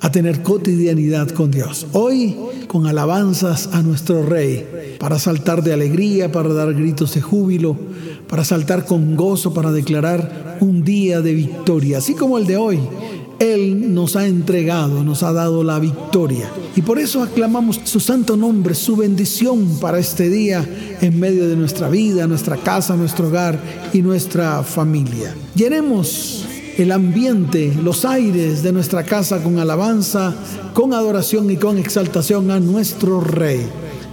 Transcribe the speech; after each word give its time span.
a 0.00 0.10
tener 0.10 0.42
cotidianidad 0.42 1.28
con 1.30 1.50
Dios. 1.50 1.86
Hoy 1.92 2.36
con 2.66 2.86
alabanzas 2.86 3.68
a 3.72 3.82
nuestro 3.82 4.24
Rey, 4.24 4.96
para 4.98 5.18
saltar 5.18 5.62
de 5.62 5.72
alegría, 5.72 6.30
para 6.32 6.52
dar 6.54 6.72
gritos 6.72 7.14
de 7.14 7.20
júbilo, 7.20 7.76
para 8.28 8.44
saltar 8.44 8.86
con 8.86 9.16
gozo, 9.16 9.52
para 9.52 9.72
declarar 9.72 10.58
un 10.60 10.84
día 10.84 11.20
de 11.20 11.34
victoria, 11.34 11.98
así 11.98 12.14
como 12.14 12.38
el 12.38 12.46
de 12.46 12.56
hoy. 12.56 12.78
Él 13.40 13.94
nos 13.94 14.16
ha 14.16 14.26
entregado, 14.26 15.02
nos 15.02 15.22
ha 15.22 15.32
dado 15.32 15.64
la 15.64 15.78
victoria. 15.78 16.50
Y 16.76 16.82
por 16.82 16.98
eso 16.98 17.22
aclamamos 17.22 17.80
su 17.84 17.98
santo 17.98 18.36
nombre, 18.36 18.74
su 18.74 18.96
bendición 18.96 19.78
para 19.80 19.98
este 19.98 20.28
día 20.28 20.64
en 21.00 21.18
medio 21.18 21.48
de 21.48 21.56
nuestra 21.56 21.88
vida, 21.88 22.26
nuestra 22.26 22.58
casa, 22.58 22.96
nuestro 22.96 23.28
hogar 23.28 23.58
y 23.94 24.02
nuestra 24.02 24.62
familia. 24.62 25.34
Llenemos 25.54 26.44
el 26.80 26.92
ambiente, 26.92 27.74
los 27.82 28.06
aires 28.06 28.62
de 28.62 28.72
nuestra 28.72 29.04
casa 29.04 29.42
con 29.42 29.58
alabanza, 29.58 30.34
con 30.72 30.94
adoración 30.94 31.50
y 31.50 31.56
con 31.56 31.76
exaltación 31.76 32.50
a 32.50 32.58
nuestro 32.58 33.20
Rey. 33.20 33.66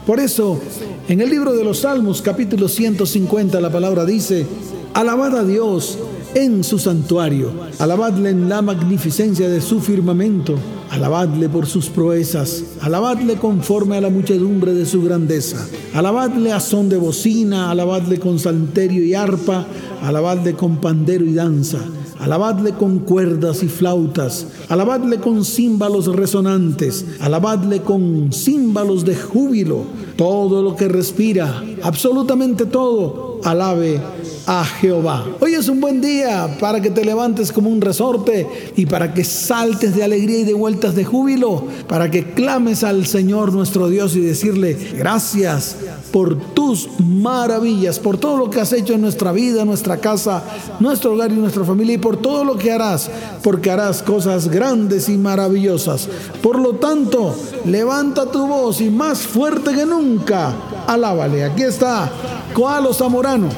Por 0.06 0.20
eso, 0.20 0.60
en 1.08 1.22
el 1.22 1.30
libro 1.30 1.54
de 1.54 1.64
los 1.64 1.80
Salmos, 1.80 2.22
capítulo 2.22 2.68
150, 2.68 3.62
la 3.62 3.72
palabra 3.72 4.04
dice, 4.04 4.46
alabad 4.94 5.38
a 5.38 5.44
Dios 5.46 5.98
en 6.36 6.66
su 6.66 6.78
santuario, 6.78 7.52
alabadle 7.80 8.32
en 8.32 8.50
la 8.50 8.62
magnificencia 8.62 9.48
de 9.48 9.62
su 9.62 9.80
firmamento, 9.80 10.56
alabadle 10.90 11.48
por 11.48 11.68
sus 11.68 11.88
proezas, 11.88 12.64
alabadle 12.82 13.36
conforme 13.36 13.96
a 13.96 14.02
la 14.02 14.10
muchedumbre 14.10 14.74
de 14.74 14.86
su 14.86 15.02
grandeza, 15.02 15.66
alabadle 15.94 16.52
a 16.52 16.60
son 16.60 16.90
de 16.90 16.98
bocina, 16.98 17.72
alabadle 17.72 18.20
con 18.20 18.40
salterio 18.40 19.06
y 19.06 19.14
arpa, 19.14 19.66
alabadle 20.02 20.54
con 20.54 20.82
pandero 20.82 21.24
y 21.24 21.34
danza. 21.34 21.80
Alabadle 22.20 22.74
con 22.74 23.00
cuerdas 23.00 23.64
y 23.64 23.68
flautas, 23.68 24.48
alabadle 24.70 25.20
con 25.20 25.46
címbalos 25.46 26.08
resonantes, 26.08 27.06
alabadle 27.20 27.82
con 27.82 28.32
címbalos 28.34 29.06
de 29.06 29.16
júbilo. 29.16 29.84
Todo 30.16 30.64
lo 30.64 30.76
que 30.76 30.88
respira, 30.88 31.64
absolutamente 31.84 32.66
todo, 32.66 33.40
alabe 33.44 34.02
a 34.48 34.64
Jehová. 34.64 35.26
Hoy 35.42 35.56
es 35.56 35.68
un 35.68 35.82
buen 35.82 36.00
día 36.00 36.58
para 36.62 36.82
que 36.82 36.90
te 36.90 37.04
levantes 37.04 37.52
como 37.52 37.70
un 37.70 37.82
resorte 37.82 38.72
y 38.78 38.86
para 38.86 39.14
que 39.14 39.26
saltes 39.26 39.94
de 39.94 40.04
alegría 40.04 40.40
y 40.40 40.44
de 40.46 40.54
vueltas 40.54 40.96
de 40.96 41.04
júbilo, 41.04 41.66
para 41.90 42.10
que 42.10 42.32
clames 42.32 42.86
al 42.86 43.06
Señor 43.06 43.52
nuestro 43.52 43.90
Dios 43.90 44.16
y 44.16 44.22
decirle 44.22 44.74
gracias 44.98 45.76
por 46.14 46.38
tus 46.54 46.88
maravillas, 47.00 48.00
por 48.00 48.18
todo 48.18 48.38
lo 48.38 48.50
que 48.50 48.62
has 48.62 48.72
hecho 48.72 48.94
en 48.94 49.02
nuestra 49.02 49.34
vida, 49.34 49.66
nuestra 49.66 49.98
casa, 49.98 50.42
nuestro 50.80 51.14
hogar 51.14 51.32
y 51.34 51.36
nuestra 51.36 51.66
familia 51.66 51.96
y 51.96 52.00
por 52.00 52.16
todo 52.16 52.46
lo 52.46 52.58
que 52.58 52.72
harás, 52.72 53.12
porque 53.44 53.70
harás 53.70 54.02
cosas 54.02 54.48
grandes 54.48 55.10
y 55.10 55.18
maravillosas. 55.18 56.08
Por 56.42 56.58
lo 56.60 56.76
tanto, 56.76 57.36
levanta 57.66 58.32
tu 58.32 58.48
voz 58.48 58.80
y 58.80 58.90
más 58.90 59.20
fuerte 59.20 59.74
que 59.74 59.86
nunca, 59.86 60.56
alábale. 60.88 61.44
Aquí 61.44 61.64
está 61.64 62.10
Coalo 62.54 62.94
Zamorano, 62.94 63.50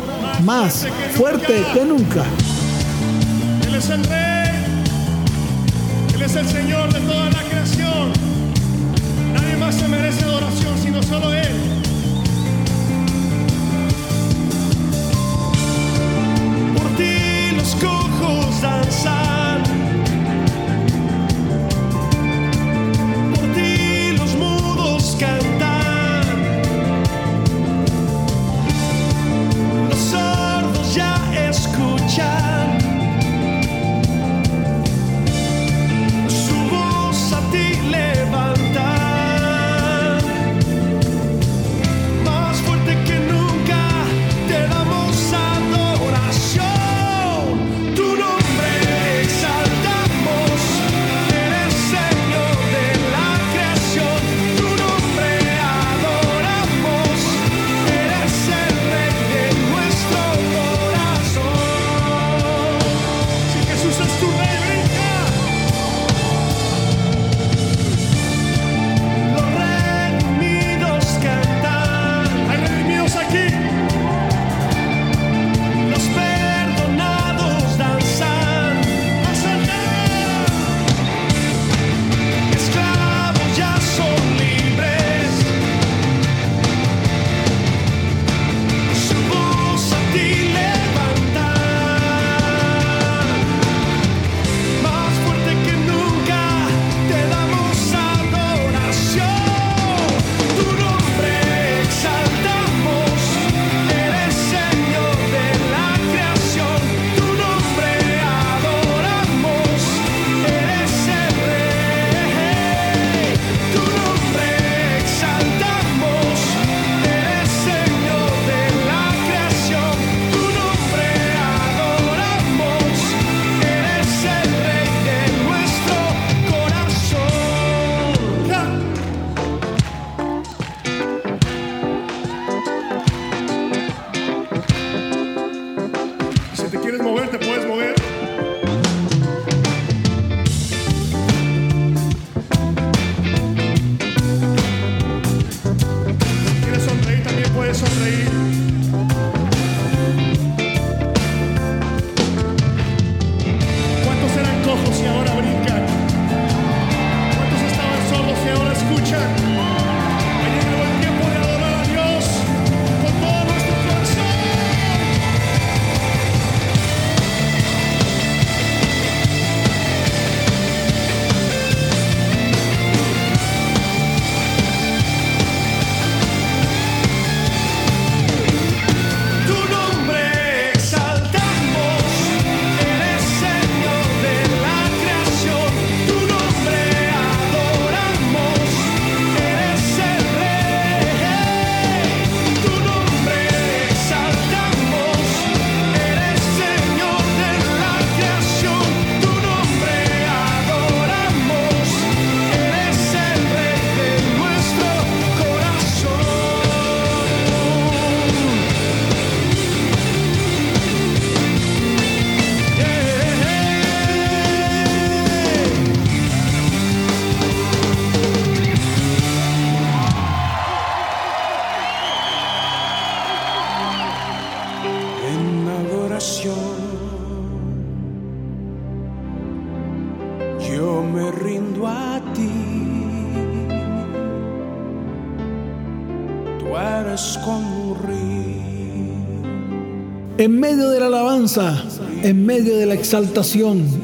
más 0.43 0.85
fuerte 1.15 1.63
que 1.73 1.85
nunca. 1.85 2.23
Él 3.67 3.75
es 3.75 3.89
el 3.89 4.03
Rey, 4.03 4.49
Él 6.15 6.21
es 6.21 6.35
el 6.35 6.47
Señor 6.47 6.91
de 6.91 6.99
toda 7.01 7.29
la 7.29 7.43
creación. 7.43 8.11
Nadie 9.33 9.55
más 9.57 9.75
se 9.75 9.87
merece 9.87 10.23
adoración 10.25 10.77
sino 10.81 11.03
solo 11.03 11.33
Él. 11.33 11.55
Por 16.75 16.87
ti 16.97 17.55
los 17.55 17.75
cojos 17.75 18.61
danzan. 18.61 19.63
Por 23.35 23.53
ti 23.53 24.17
los 24.17 24.33
mudos 24.35 25.15
cantan. 25.19 25.68
tchau. 32.09 32.48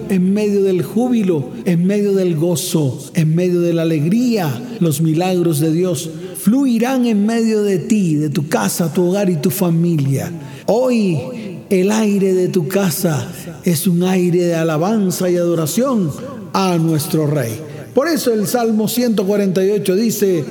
En 0.10 0.34
medio 0.34 0.64
del 0.64 0.82
júbilo, 0.82 1.50
en 1.66 1.86
medio 1.86 2.14
del 2.14 2.36
gozo, 2.36 3.00
en 3.14 3.36
medio 3.36 3.62
de 3.62 3.72
la 3.72 3.84
alegría, 3.84 4.60
los 4.80 5.00
milagros 5.02 5.60
de 5.60 5.72
Dios 5.72 6.10
fluirán 6.40 7.06
en 7.06 7.24
medio 7.24 7.62
de 7.62 7.78
ti, 7.78 8.16
de 8.16 8.30
tu 8.30 8.48
casa, 8.48 8.92
tu 8.92 9.10
hogar 9.10 9.30
y 9.30 9.36
tu 9.36 9.52
familia. 9.52 10.32
Hoy 10.66 11.20
el 11.70 11.92
aire 11.92 12.34
de 12.34 12.48
tu 12.48 12.68
casa 12.68 13.32
es 13.64 13.86
un 13.86 14.02
aire 14.04 14.46
de 14.46 14.56
alabanza 14.56 15.30
y 15.30 15.38
adoración 15.38 16.12
a 16.54 16.78
nuestro 16.80 17.28
Rey. 17.28 17.60
Por 17.94 18.08
eso 18.08 18.34
el 18.34 18.48
Salmo 18.48 18.88
148 18.88 19.96
dice, 19.96 20.46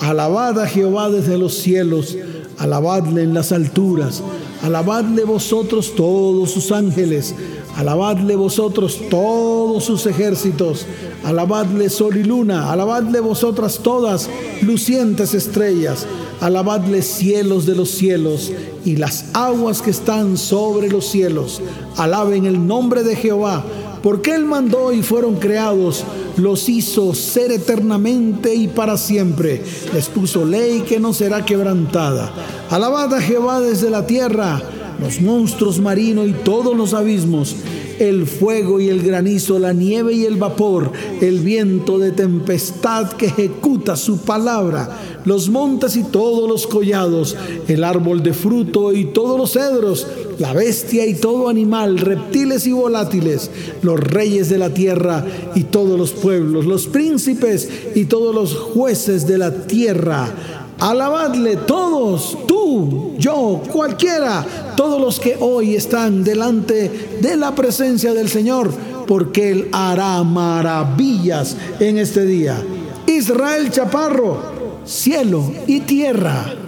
alabad 0.00 0.58
a 0.60 0.66
Jehová 0.66 1.10
desde 1.10 1.36
los 1.36 1.58
cielos, 1.58 2.16
alabadle 2.56 3.22
en 3.22 3.34
las 3.34 3.52
alturas, 3.52 4.22
alabadle 4.62 5.24
vosotros 5.24 5.94
todos 5.94 6.50
sus 6.50 6.72
ángeles, 6.72 7.34
alabadle 7.76 8.36
vosotros 8.36 8.98
todos 9.10 9.84
sus 9.84 10.06
ejércitos, 10.06 10.86
alabadle 11.24 11.88
sol 11.90 12.16
y 12.16 12.24
luna, 12.24 12.72
alabadle 12.72 13.20
vosotras 13.20 13.80
todas 13.82 14.28
lucientes 14.62 15.34
estrellas, 15.34 16.06
alabadle 16.40 17.02
cielos 17.02 17.66
de 17.66 17.74
los 17.74 17.90
cielos 17.90 18.52
y 18.84 18.96
las 18.96 19.26
aguas 19.34 19.82
que 19.82 19.90
están 19.90 20.36
sobre 20.36 20.88
los 20.88 21.06
cielos, 21.06 21.60
alaben 21.96 22.46
el 22.46 22.66
nombre 22.66 23.02
de 23.02 23.16
Jehová, 23.16 23.64
porque 24.02 24.34
Él 24.34 24.44
mandó 24.44 24.92
y 24.92 25.02
fueron 25.02 25.36
creados, 25.36 26.04
los 26.36 26.68
hizo 26.68 27.14
ser 27.14 27.50
eternamente 27.50 28.54
y 28.54 28.68
para 28.68 28.96
siempre. 28.96 29.62
Les 29.92 30.06
puso 30.06 30.44
ley 30.44 30.82
que 30.82 31.00
no 31.00 31.12
será 31.12 31.44
quebrantada. 31.44 32.32
Alabad 32.70 33.12
a 33.14 33.20
Jehová 33.20 33.60
desde 33.60 33.90
la 33.90 34.06
tierra, 34.06 34.62
los 35.00 35.20
monstruos 35.20 35.80
marinos 35.80 36.28
y 36.28 36.32
todos 36.32 36.76
los 36.76 36.94
abismos 36.94 37.56
el 37.98 38.26
fuego 38.26 38.80
y 38.80 38.88
el 38.88 39.02
granizo, 39.02 39.58
la 39.58 39.72
nieve 39.72 40.14
y 40.14 40.24
el 40.24 40.36
vapor, 40.36 40.92
el 41.20 41.40
viento 41.40 41.98
de 41.98 42.12
tempestad 42.12 43.12
que 43.12 43.26
ejecuta 43.26 43.96
su 43.96 44.18
palabra, 44.18 44.98
los 45.24 45.48
montes 45.48 45.96
y 45.96 46.04
todos 46.04 46.48
los 46.48 46.66
collados, 46.66 47.36
el 47.66 47.84
árbol 47.84 48.22
de 48.22 48.32
fruto 48.32 48.92
y 48.92 49.06
todos 49.06 49.38
los 49.38 49.52
cedros, 49.52 50.06
la 50.38 50.52
bestia 50.52 51.06
y 51.06 51.14
todo 51.14 51.48
animal, 51.48 51.98
reptiles 51.98 52.66
y 52.66 52.72
volátiles, 52.72 53.50
los 53.82 53.98
reyes 53.98 54.48
de 54.48 54.58
la 54.58 54.72
tierra 54.72 55.24
y 55.54 55.64
todos 55.64 55.98
los 55.98 56.12
pueblos, 56.12 56.66
los 56.66 56.86
príncipes 56.86 57.68
y 57.94 58.04
todos 58.04 58.34
los 58.34 58.54
jueces 58.54 59.26
de 59.26 59.38
la 59.38 59.66
tierra. 59.66 60.32
Alabadle 60.78 61.56
todos, 61.56 62.38
tú, 62.46 63.14
yo, 63.18 63.60
cualquiera, 63.72 64.46
todos 64.76 65.00
los 65.00 65.18
que 65.18 65.36
hoy 65.40 65.74
están 65.74 66.22
delante 66.22 67.18
de 67.20 67.36
la 67.36 67.54
presencia 67.54 68.14
del 68.14 68.28
Señor, 68.28 68.70
porque 69.06 69.50
Él 69.50 69.68
hará 69.72 70.22
maravillas 70.22 71.56
en 71.80 71.98
este 71.98 72.24
día. 72.24 72.62
Israel 73.06 73.70
Chaparro, 73.72 74.38
cielo 74.84 75.50
y 75.66 75.80
tierra. 75.80 76.67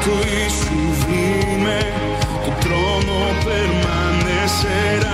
Alto 0.00 0.20
y 0.26 0.50
sublime, 0.50 1.80
tu 2.44 2.50
trono 2.60 3.28
permanecerá. 3.44 5.09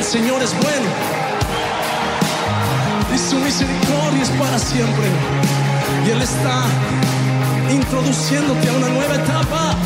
El 0.00 0.06
Señor 0.06 0.42
es 0.42 0.54
bueno? 0.62 0.88
y 3.14 3.18
su 3.18 3.36
misericordia 3.36 4.22
es 4.22 4.30
para 4.30 4.58
siempre. 4.58 5.04
Y 6.06 6.10
Él 6.10 6.22
está 6.22 6.64
introduciéndote 7.70 8.68
a 8.70 8.72
una 8.72 8.88
nueva 8.88 9.14
etapa. 9.16 9.76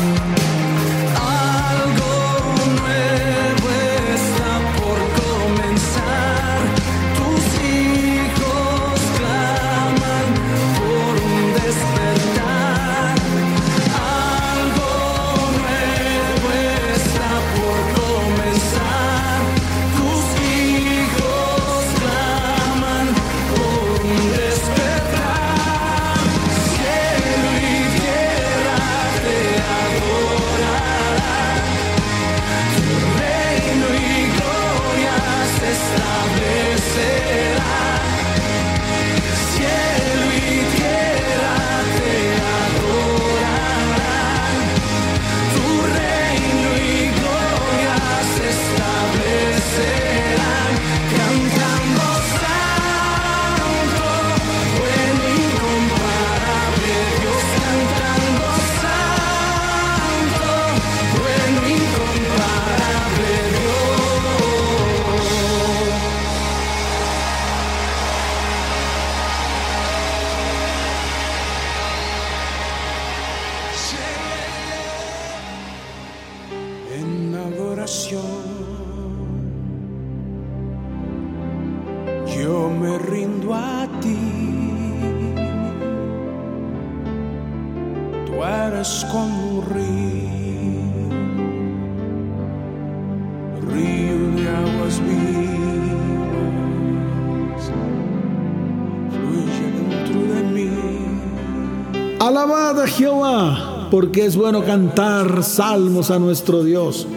Porque 103.95 104.25
es 104.25 104.35
bueno 104.35 104.65
cantar 104.65 105.41
salmos 105.41 106.11
a 106.11 106.19
nuestro 106.19 106.65
Dios, 106.65 107.07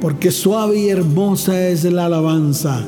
porque 0.00 0.30
suave 0.30 0.78
y 0.78 0.88
hermosa 0.88 1.68
es 1.68 1.84
la 1.84 2.06
alabanza. 2.06 2.82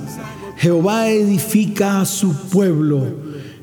Jehová 0.57 1.11
edifica 1.11 2.01
a 2.01 2.07
su 2.07 2.33
pueblo. 2.33 3.03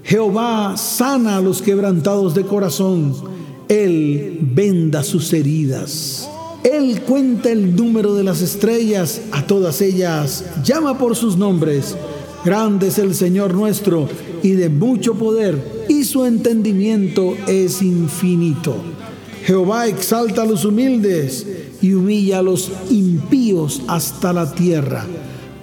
Jehová 0.03 0.77
sana 0.77 1.38
a 1.38 1.42
los 1.42 1.63
quebrantados 1.63 2.36
de 2.36 2.44
corazón. 2.44 3.15
Él 3.68 4.38
venda 4.42 5.01
sus 5.01 5.34
heridas. 5.34 6.30
Él 6.63 7.01
cuenta 7.01 7.50
el 7.50 7.75
número 7.75 8.13
de 8.13 8.24
las 8.24 8.44
estrellas, 8.44 9.22
a 9.32 9.48
todas 9.48 9.82
ellas 9.82 10.46
llama 10.63 11.00
por 11.00 11.15
sus 11.15 11.36
nombres. 11.36 11.98
Grande 12.46 12.89
es 12.89 13.00
el 13.00 13.15
Señor 13.15 13.56
nuestro 13.56 14.08
y 14.44 14.51
de 14.51 14.70
mucho 14.70 15.15
poder, 15.15 15.88
y 15.89 16.03
su 16.03 16.25
entendimiento 16.25 17.34
es 17.48 17.82
infinito. 17.82 18.93
Jehová 19.46 19.88
exalta 19.88 20.44
a 20.44 20.46
los 20.46 20.64
humildes 20.64 21.46
y 21.82 21.94
humilla 21.94 22.40
a 22.40 22.44
los 22.44 22.72
impíos 22.90 23.82
hasta 23.88 24.32
la 24.32 24.54
tierra. 24.54 25.06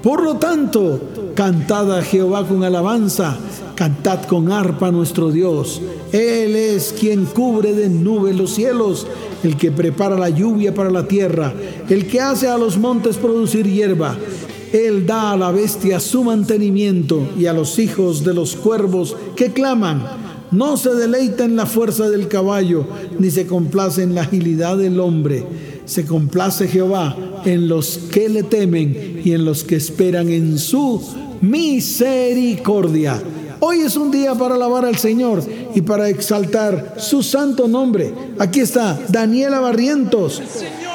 Por 0.02 0.22
lo 0.22 0.36
tanto, 0.36 1.00
cantad 1.34 1.98
a 1.98 2.02
Jehová 2.02 2.46
con 2.46 2.62
alabanza, 2.62 3.38
cantad 3.74 4.24
con 4.24 4.52
arpa 4.52 4.88
a 4.88 4.92
nuestro 4.92 5.30
Dios. 5.30 5.80
Él 6.12 6.56
es 6.56 6.94
quien 6.98 7.24
cubre 7.24 7.72
de 7.72 7.88
nubes 7.88 8.36
los 8.36 8.50
cielos, 8.50 9.06
el 9.42 9.56
que 9.56 9.70
prepara 9.70 10.18
la 10.18 10.28
lluvia 10.28 10.74
para 10.74 10.90
la 10.90 11.08
tierra, 11.08 11.52
el 11.88 12.06
que 12.06 12.20
hace 12.20 12.48
a 12.48 12.58
los 12.58 12.76
montes 12.76 13.16
producir 13.16 13.66
hierba. 13.66 14.14
Él 14.74 15.06
da 15.06 15.32
a 15.32 15.36
la 15.36 15.50
bestia 15.50 16.00
su 16.00 16.22
mantenimiento 16.22 17.26
y 17.38 17.46
a 17.46 17.54
los 17.54 17.78
hijos 17.78 18.24
de 18.24 18.34
los 18.34 18.56
cuervos 18.56 19.16
que 19.34 19.52
claman. 19.52 20.29
No 20.50 20.76
se 20.76 20.90
deleita 20.94 21.44
en 21.44 21.56
la 21.56 21.66
fuerza 21.66 22.08
del 22.08 22.28
caballo, 22.28 22.84
ni 23.18 23.30
se 23.30 23.46
complace 23.46 24.02
en 24.02 24.14
la 24.14 24.22
agilidad 24.22 24.76
del 24.76 24.98
hombre. 24.98 25.46
Se 25.84 26.04
complace 26.04 26.68
Jehová 26.68 27.16
en 27.44 27.68
los 27.68 27.98
que 28.10 28.28
le 28.28 28.42
temen 28.42 29.22
y 29.24 29.32
en 29.32 29.44
los 29.44 29.64
que 29.64 29.76
esperan 29.76 30.28
en 30.28 30.58
su 30.58 31.02
misericordia. 31.40 33.20
Hoy 33.60 33.80
es 33.80 33.96
un 33.96 34.10
día 34.10 34.34
para 34.34 34.54
alabar 34.54 34.84
al 34.84 34.96
Señor 34.96 35.42
y 35.74 35.82
para 35.82 36.08
exaltar 36.08 36.94
su 36.96 37.22
santo 37.22 37.68
nombre. 37.68 38.12
Aquí 38.38 38.60
está 38.60 38.98
Daniela 39.08 39.60
Barrientos, 39.60 40.42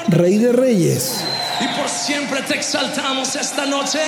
Rey 0.09 0.37
de 0.37 0.51
Reyes. 0.51 1.21
Y 1.61 1.79
por 1.79 1.87
siempre 1.87 2.41
te 2.41 2.55
exaltamos 2.55 3.35
esta 3.35 3.65
noche. 3.65 3.99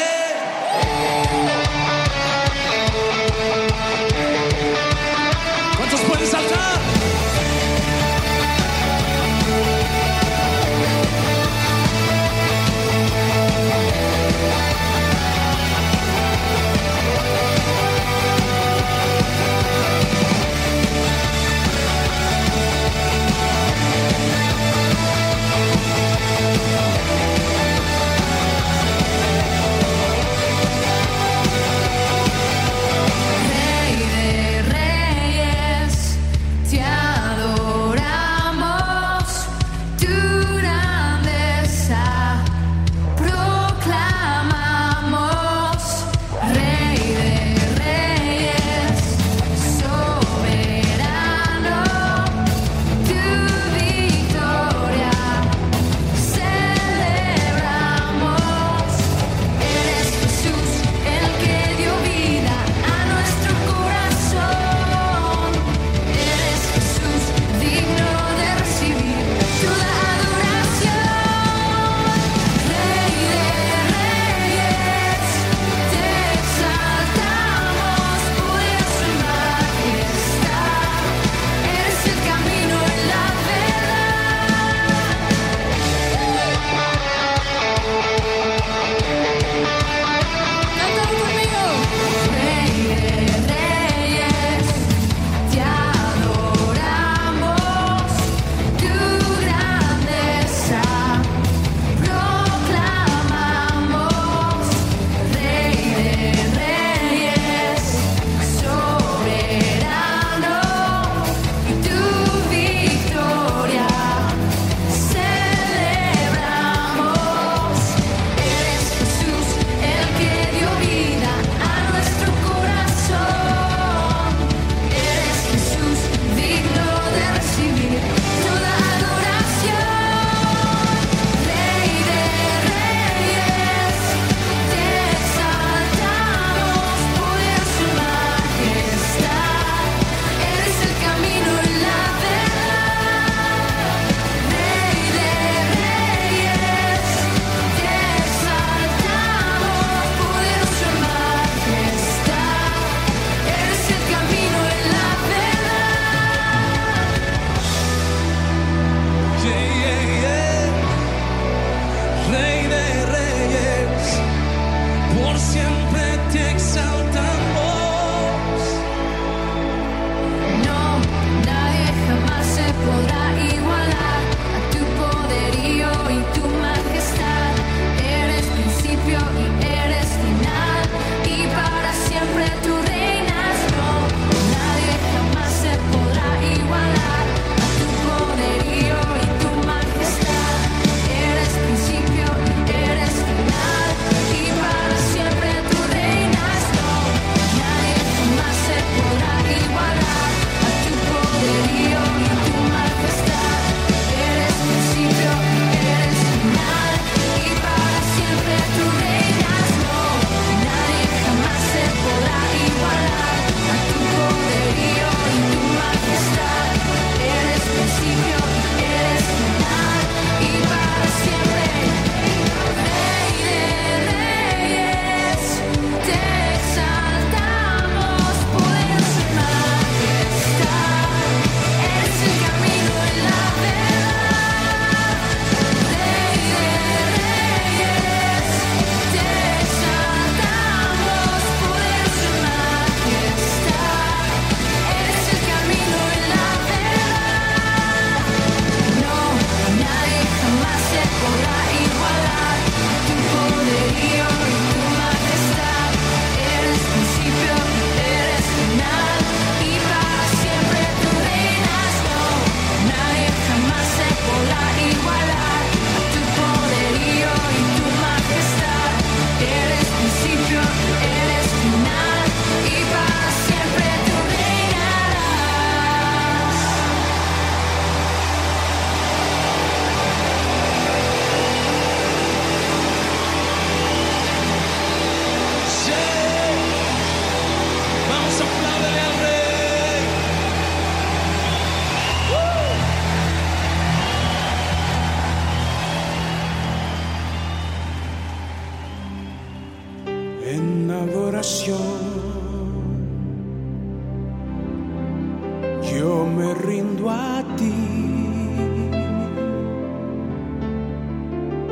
Yo 305.97 306.27
me 306.27 306.53
rindo 306.53 307.09
a 307.09 307.43
ti. 307.57 307.73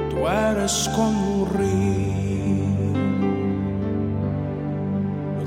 Tú 0.09 0.27
eres 0.27 0.89
como 0.95 1.43
un 1.43 1.49
río, 1.53 2.95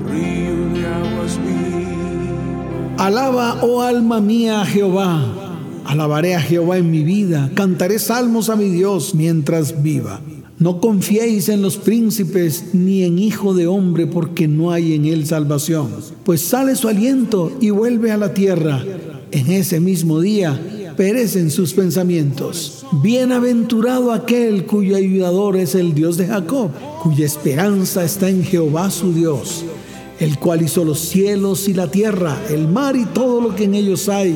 río 0.07 0.55
de 0.73 0.87
aguas 0.87 1.37
vivas. 1.45 3.01
Alaba, 3.01 3.57
oh 3.63 3.81
alma 3.81 4.21
mía, 4.21 4.61
a 4.61 4.65
Jehová. 4.65 5.25
Alabaré 5.83 6.35
a 6.35 6.41
Jehová 6.41 6.77
en 6.77 6.89
mi 6.89 7.03
vida. 7.03 7.49
Cantaré 7.55 7.99
salmos 7.99 8.49
a 8.49 8.55
mi 8.55 8.69
Dios 8.69 9.13
mientras 9.13 9.83
viva. 9.83 10.21
No 10.59 10.81
confiéis 10.81 11.47
en 11.47 11.61
los 11.61 11.77
príncipes 11.77 12.65
ni 12.73 13.03
en 13.03 13.17
hijo 13.17 13.53
de 13.53 13.65
hombre, 13.65 14.07
porque 14.07 14.49
no 14.49 14.71
hay 14.71 14.93
en 14.93 15.05
él 15.05 15.25
salvación. 15.25 15.87
Pues 16.25 16.41
sale 16.41 16.75
su 16.75 16.89
aliento 16.89 17.51
y 17.61 17.69
vuelve 17.69 18.11
a 18.11 18.17
la 18.17 18.33
tierra. 18.33 18.83
En 19.31 19.51
ese 19.51 19.79
mismo 19.79 20.19
día 20.19 20.59
perecen 20.97 21.49
sus 21.49 21.71
pensamientos. 21.71 22.85
Bienaventurado 23.01 24.11
aquel 24.11 24.65
cuyo 24.65 24.97
ayudador 24.97 25.55
es 25.55 25.75
el 25.75 25.93
Dios 25.93 26.17
de 26.17 26.27
Jacob, 26.27 26.71
cuya 27.01 27.25
esperanza 27.25 28.03
está 28.03 28.27
en 28.27 28.43
Jehová 28.43 28.91
su 28.91 29.13
Dios, 29.13 29.63
el 30.19 30.37
cual 30.39 30.61
hizo 30.61 30.83
los 30.83 30.99
cielos 30.99 31.69
y 31.69 31.73
la 31.73 31.89
tierra, 31.89 32.37
el 32.49 32.67
mar 32.67 32.97
y 32.97 33.05
todo 33.05 33.39
lo 33.39 33.55
que 33.55 33.63
en 33.63 33.75
ellos 33.75 34.09
hay, 34.09 34.35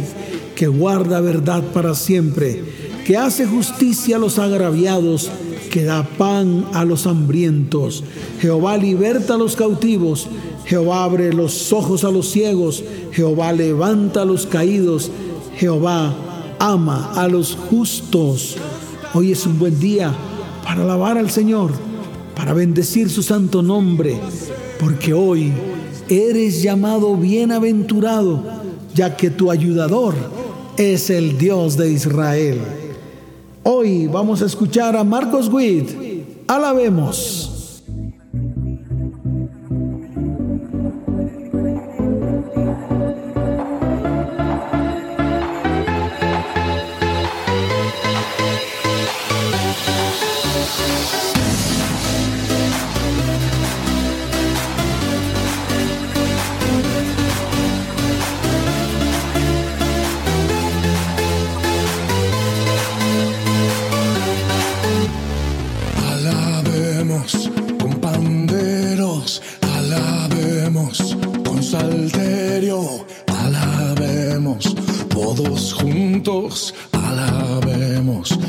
que 0.56 0.68
guarda 0.68 1.20
verdad 1.20 1.64
para 1.74 1.96
siempre, 1.96 2.64
que 3.06 3.18
hace 3.18 3.46
justicia 3.46 4.16
a 4.16 4.20
los 4.20 4.40
agraviados, 4.40 5.30
que 5.74 5.86
da 5.86 6.04
pan 6.04 6.68
a 6.74 6.86
los 6.86 7.08
hambrientos. 7.08 8.04
Jehová 8.40 8.78
liberta 8.78 9.34
a 9.34 9.38
los 9.38 9.56
cautivos, 9.56 10.28
Jehová 10.66 11.04
abre 11.04 11.34
los 11.34 11.74
ojos 11.74 12.04
a 12.04 12.12
los 12.12 12.30
ciegos, 12.30 12.84
Jehová 13.12 13.52
levanta 13.54 14.22
a 14.22 14.26
los 14.26 14.46
caídos, 14.46 15.10
Jehová 15.58 16.14
ama 16.60 17.14
a 17.16 17.28
los 17.28 17.56
justos. 17.56 18.56
Hoy 19.16 19.32
es 19.32 19.48
un 19.48 19.58
buen 19.58 19.80
día 19.80 20.14
para 20.64 20.84
alabar 20.84 21.18
al 21.18 21.32
Señor, 21.32 21.72
para 22.36 22.54
bendecir 22.54 23.10
su 23.10 23.24
santo 23.24 23.64
nombre, 23.64 24.16
porque 24.80 25.16
hoy 25.16 25.52
eres 26.08 26.62
llamado 26.62 27.18
bienaventurado, 27.18 28.44
ya 28.94 29.18
que 29.18 29.32
tu 29.32 29.50
ayudador 29.50 30.14
es 30.78 31.10
el 31.10 31.40
Dios 31.40 31.78
de 31.78 31.92
Israel. 31.92 32.60
Hoy 33.64 34.08
vamos 34.08 34.42
a 34.42 34.46
escuchar 34.46 34.98
a 34.98 35.06
Marcos 35.06 35.48
Witt. 35.48 35.90
Alabemos. 36.48 37.53
Con 67.04 68.00
panderos, 68.00 69.42
alabemos 69.76 71.18
con 71.44 71.62
salterio, 71.62 73.06
alabemos. 73.28 74.74
Todos 75.10 75.74
juntos, 75.74 76.74
alabemos, 76.94 78.40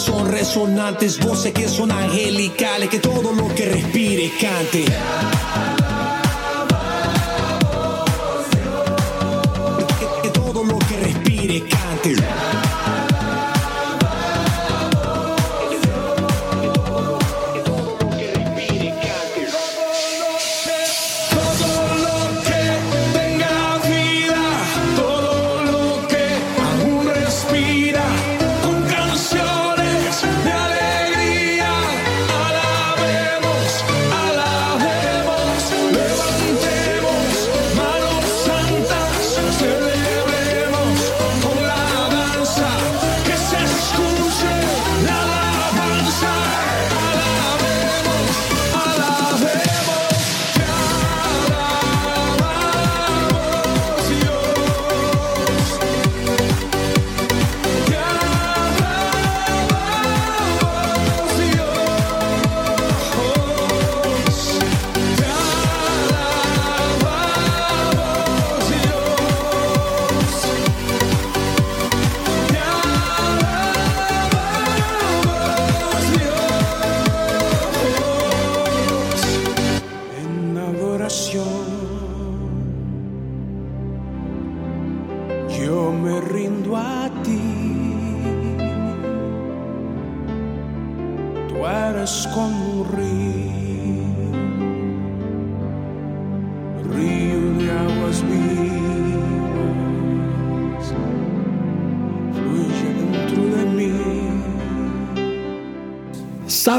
son 0.00 0.28
resonantes, 0.28 1.18
voces 1.18 1.52
que 1.52 1.68
son 1.68 1.90
angelicales. 1.90 2.88
Que 2.88 2.98
todo 2.98 3.32
lo 3.32 3.54
que 3.54 3.66
respire 3.66 4.30
cante. 4.40 4.84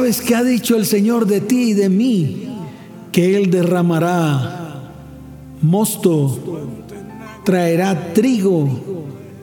¿Sabes 0.10 0.26
qué 0.26 0.34
ha 0.34 0.44
dicho 0.44 0.76
el 0.76 0.88
Señor 0.88 1.28
de 1.28 1.40
ti 1.40 1.70
y 1.70 1.74
de 1.74 1.88
mí? 1.88 2.48
Que 3.12 3.38
Él 3.38 3.52
derramará 3.52 4.92
mosto, 5.62 6.66
traerá 7.46 8.12
trigo 8.16 8.68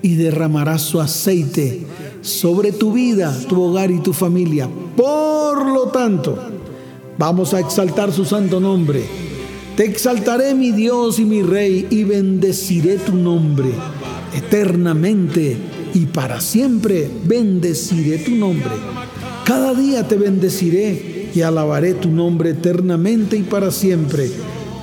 y 0.02 0.16
derramará 0.16 0.78
su 0.78 1.00
aceite 1.00 1.86
sobre 2.20 2.72
tu 2.72 2.90
vida, 2.90 3.32
tu 3.48 3.62
hogar 3.62 3.92
y 3.92 4.00
tu 4.00 4.12
familia. 4.12 4.68
Por 4.96 5.66
lo 5.66 5.86
tanto, 5.90 6.36
vamos 7.16 7.54
a 7.54 7.60
exaltar 7.60 8.10
su 8.10 8.24
santo 8.24 8.58
nombre. 8.58 9.04
Te 9.76 9.84
exaltaré 9.84 10.52
mi 10.56 10.72
Dios 10.72 11.20
y 11.20 11.26
mi 11.26 11.42
Rey 11.42 11.86
y 11.90 12.02
bendeciré 12.02 12.96
tu 12.96 13.14
nombre 13.14 13.70
eternamente 14.34 15.56
y 15.94 16.06
para 16.06 16.40
siempre 16.40 17.08
bendeciré 17.24 18.18
tu 18.18 18.32
nombre. 18.32 19.05
Cada 19.46 19.74
día 19.74 20.08
te 20.08 20.16
bendeciré 20.16 21.30
y 21.32 21.42
alabaré 21.42 21.94
tu 21.94 22.10
nombre 22.10 22.50
eternamente 22.50 23.36
y 23.36 23.44
para 23.44 23.70
siempre. 23.70 24.28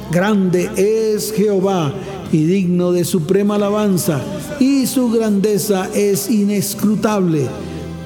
Grande 0.09 0.69
es 0.77 1.33
Jehová 1.33 1.93
y 2.31 2.45
digno 2.45 2.93
de 2.93 3.03
suprema 3.03 3.55
alabanza, 3.55 4.21
y 4.61 4.87
su 4.87 5.11
grandeza 5.11 5.89
es 5.93 6.31
inescrutable. 6.31 7.49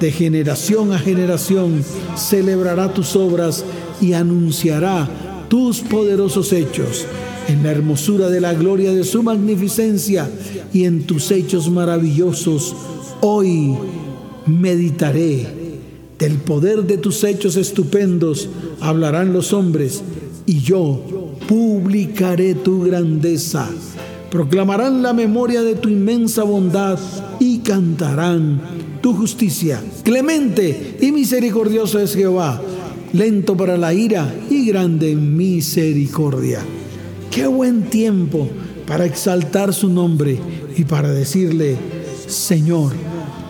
De 0.00 0.10
generación 0.10 0.92
a 0.92 0.98
generación 0.98 1.84
celebrará 2.16 2.92
tus 2.92 3.14
obras 3.14 3.64
y 4.00 4.14
anunciará 4.14 5.08
tus 5.48 5.78
poderosos 5.78 6.52
hechos. 6.52 7.06
En 7.46 7.62
la 7.62 7.70
hermosura 7.70 8.30
de 8.30 8.40
la 8.40 8.54
gloria 8.54 8.92
de 8.92 9.04
su 9.04 9.22
magnificencia 9.22 10.28
y 10.72 10.86
en 10.86 11.04
tus 11.06 11.30
hechos 11.30 11.70
maravillosos, 11.70 12.74
hoy 13.20 13.76
meditaré. 14.44 15.57
Del 16.18 16.38
poder 16.38 16.84
de 16.84 16.98
tus 16.98 17.22
hechos 17.22 17.56
estupendos 17.56 18.48
hablarán 18.80 19.32
los 19.32 19.52
hombres, 19.52 20.02
y 20.46 20.60
yo 20.60 21.00
publicaré 21.46 22.54
tu 22.54 22.82
grandeza. 22.82 23.68
Proclamarán 24.30 25.02
la 25.02 25.12
memoria 25.12 25.62
de 25.62 25.74
tu 25.74 25.88
inmensa 25.88 26.42
bondad 26.42 26.98
y 27.38 27.58
cantarán 27.58 28.60
tu 29.00 29.14
justicia. 29.14 29.80
Clemente 30.02 30.98
y 31.00 31.12
misericordioso 31.12 32.00
es 32.00 32.14
Jehová, 32.14 32.60
lento 33.12 33.56
para 33.56 33.76
la 33.76 33.94
ira 33.94 34.34
y 34.50 34.66
grande 34.66 35.12
en 35.12 35.36
misericordia. 35.36 36.60
Qué 37.30 37.46
buen 37.46 37.84
tiempo 37.84 38.48
para 38.86 39.06
exaltar 39.06 39.72
su 39.72 39.88
nombre 39.88 40.38
y 40.76 40.84
para 40.84 41.10
decirle, 41.10 41.76
Señor, 42.26 42.92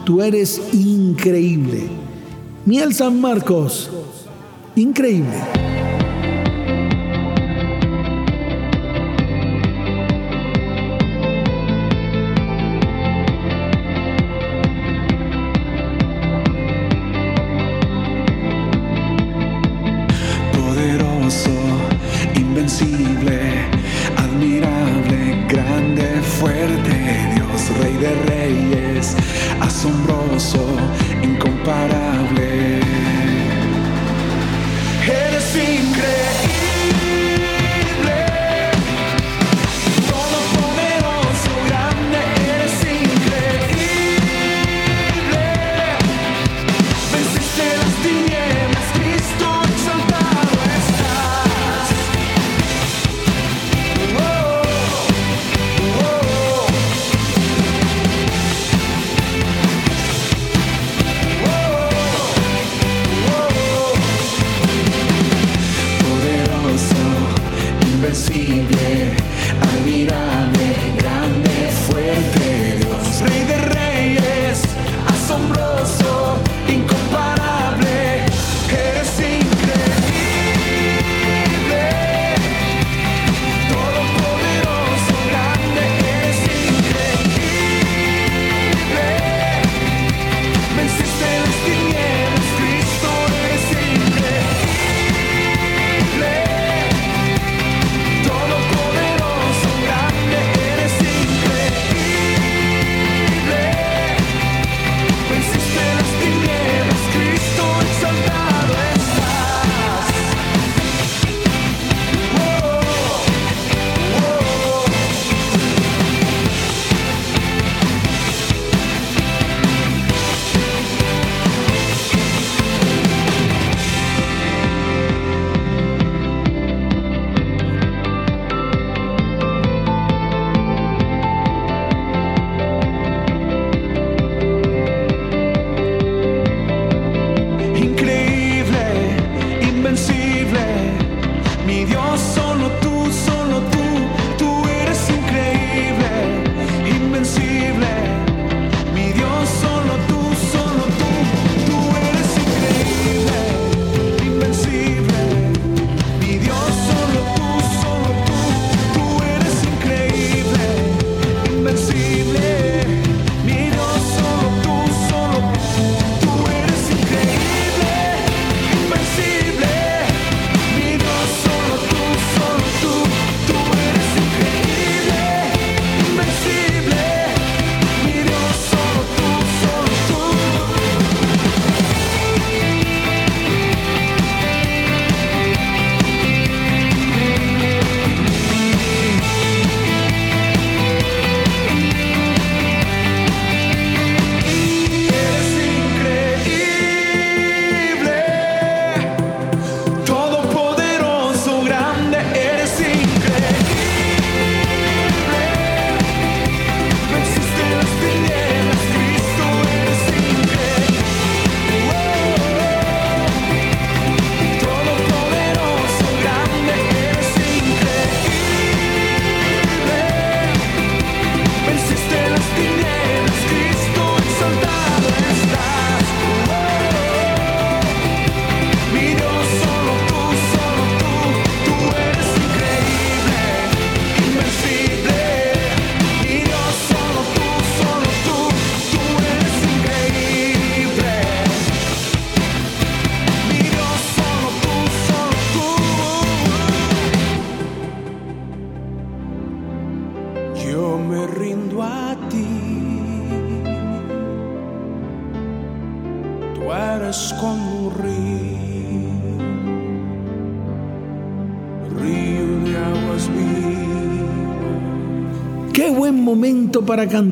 tú 0.04 0.20
eres 0.20 0.60
increíble. 0.72 1.97
Miel 2.68 2.92
San 2.92 3.18
Marcos, 3.18 3.88
increíble. 4.76 5.67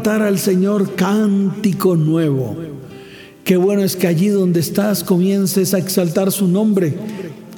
Al 0.07 0.39
Señor 0.39 0.95
cántico 0.95 1.97
nuevo. 1.97 2.57
Qué 3.43 3.57
bueno 3.57 3.83
es 3.83 3.97
que 3.97 4.07
allí 4.07 4.29
donde 4.29 4.61
estás 4.61 5.03
comiences 5.03 5.75
a 5.75 5.79
exaltar 5.79 6.31
su 6.31 6.47
nombre 6.47 6.95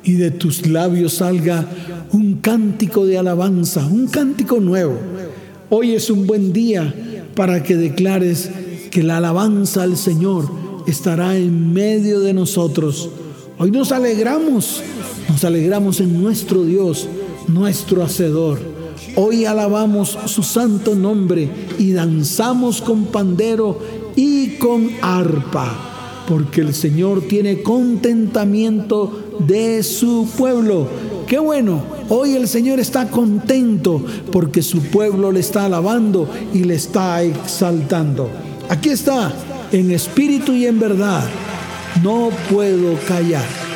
y 0.03 0.15
de 0.15 0.31
tus 0.31 0.67
labios 0.67 1.15
salga 1.15 1.69
un 2.11 2.37
cántico 2.37 3.05
de 3.05 3.19
alabanza, 3.19 3.87
un 3.87 4.07
cántico 4.07 4.61
nuevo. 4.61 4.99
Hoy 5.69 5.95
es 5.95 6.09
un 6.09 6.27
buen 6.27 6.55
día 6.55 6.95
para 7.35 7.63
que 7.63 7.77
declares 7.77 8.51
que 8.91 9.03
la 9.03 9.19
alabanza 9.19 9.83
al 9.83 9.99
Señor 9.99 10.51
estará 10.87 11.37
en 11.37 11.75
medio 11.75 12.21
de 12.21 12.33
nosotros. 12.33 13.11
Hoy 13.59 13.71
nos 13.71 13.93
alegramos, 13.93 14.83
nos 15.29 15.45
alegramos 15.45 16.01
en 16.01 16.23
nuestro 16.23 16.65
Dios, 16.65 17.09
nuestro 17.47 18.03
Hacedor. 18.03 18.59
Hoy 19.21 19.47
alabamos 19.47 20.17
su 20.27 20.45
santo 20.45 20.95
nombre 20.95 21.51
y 21.77 21.91
danzamos 21.91 22.81
con 22.81 23.07
pandero 23.07 23.77
y 24.15 24.59
con 24.59 24.93
arpa, 25.03 26.25
porque 26.29 26.61
el 26.61 26.73
Señor 26.73 27.23
tiene 27.23 27.65
contentamiento 27.65 29.41
de 29.41 29.83
su 29.83 30.29
pueblo. 30.39 30.87
Qué 31.27 31.41
bueno, 31.41 31.83
hoy 32.09 32.37
el 32.37 32.47
Señor 32.47 32.79
está 32.79 33.11
contento 33.11 34.05
porque 34.31 34.63
su 34.63 34.83
pueblo 34.83 35.33
le 35.33 35.41
está 35.41 35.65
alabando 35.65 36.29
y 36.55 36.63
le 36.63 36.77
está 36.77 37.21
exaltando. 37.25 38.31
Aquí 38.69 38.91
está, 38.91 39.33
en 39.73 39.91
espíritu 39.91 40.53
y 40.53 40.65
en 40.65 40.79
verdad, 40.79 41.29
no 42.05 42.31
puedo 42.49 42.97
callar. 43.09 43.68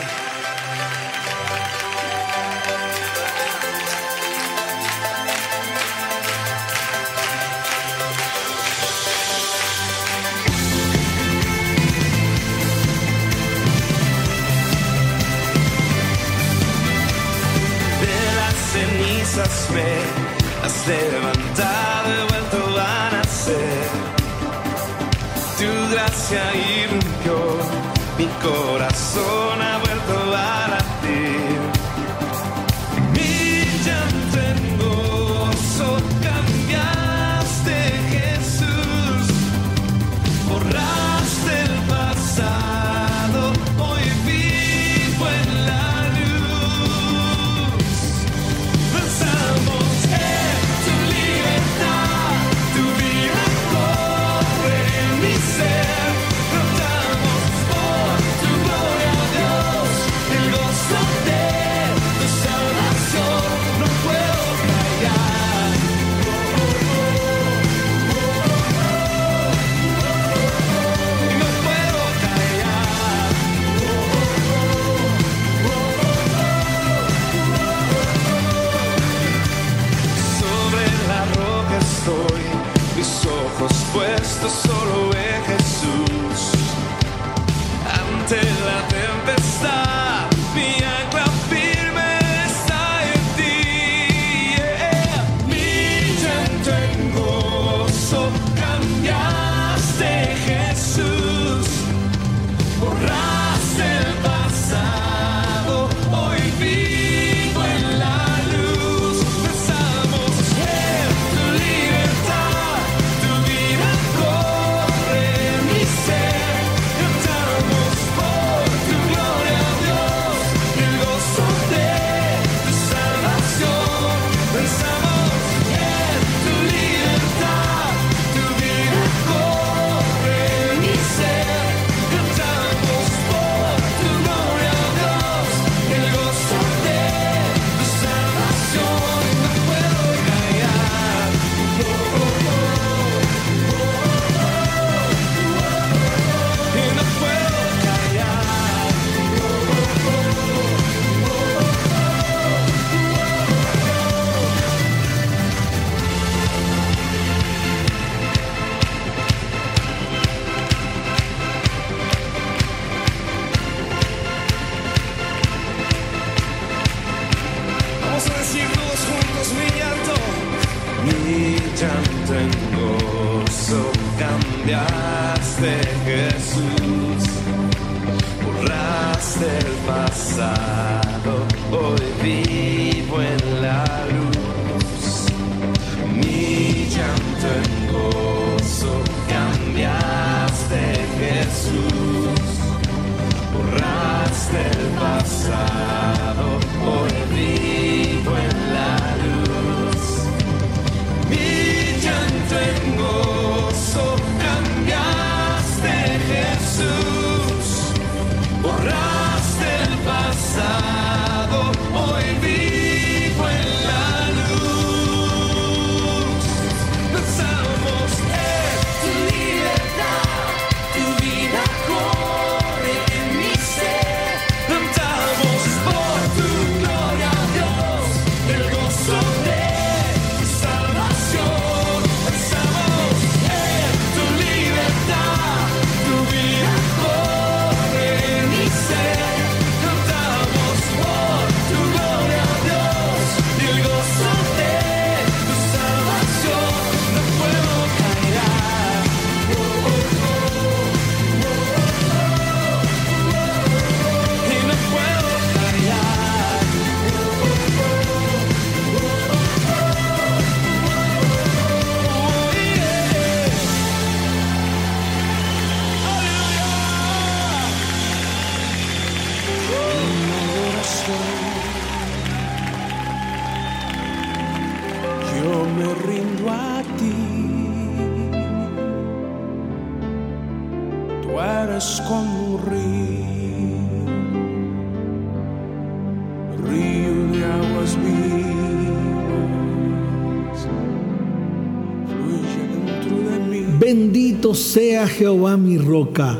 Jehová 295.08 295.56
mi 295.56 295.78
roca, 295.78 296.38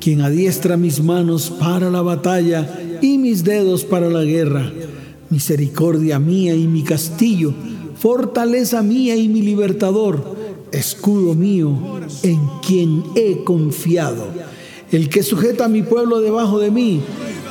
quien 0.00 0.20
adiestra 0.22 0.76
mis 0.76 1.02
manos 1.02 1.50
para 1.50 1.90
la 1.90 2.02
batalla 2.02 2.98
y 3.00 3.18
mis 3.18 3.44
dedos 3.44 3.84
para 3.84 4.08
la 4.08 4.24
guerra. 4.24 4.70
Misericordia 5.30 6.18
mía 6.18 6.54
y 6.54 6.66
mi 6.66 6.82
castillo, 6.82 7.52
fortaleza 7.96 8.82
mía 8.82 9.16
y 9.16 9.28
mi 9.28 9.42
libertador, 9.42 10.36
escudo 10.72 11.34
mío 11.34 12.00
en 12.22 12.40
quien 12.66 13.04
he 13.14 13.44
confiado. 13.44 14.26
El 14.90 15.08
que 15.08 15.22
sujeta 15.22 15.66
a 15.66 15.68
mi 15.68 15.82
pueblo 15.82 16.20
debajo 16.20 16.58
de 16.58 16.70
mí. 16.70 17.00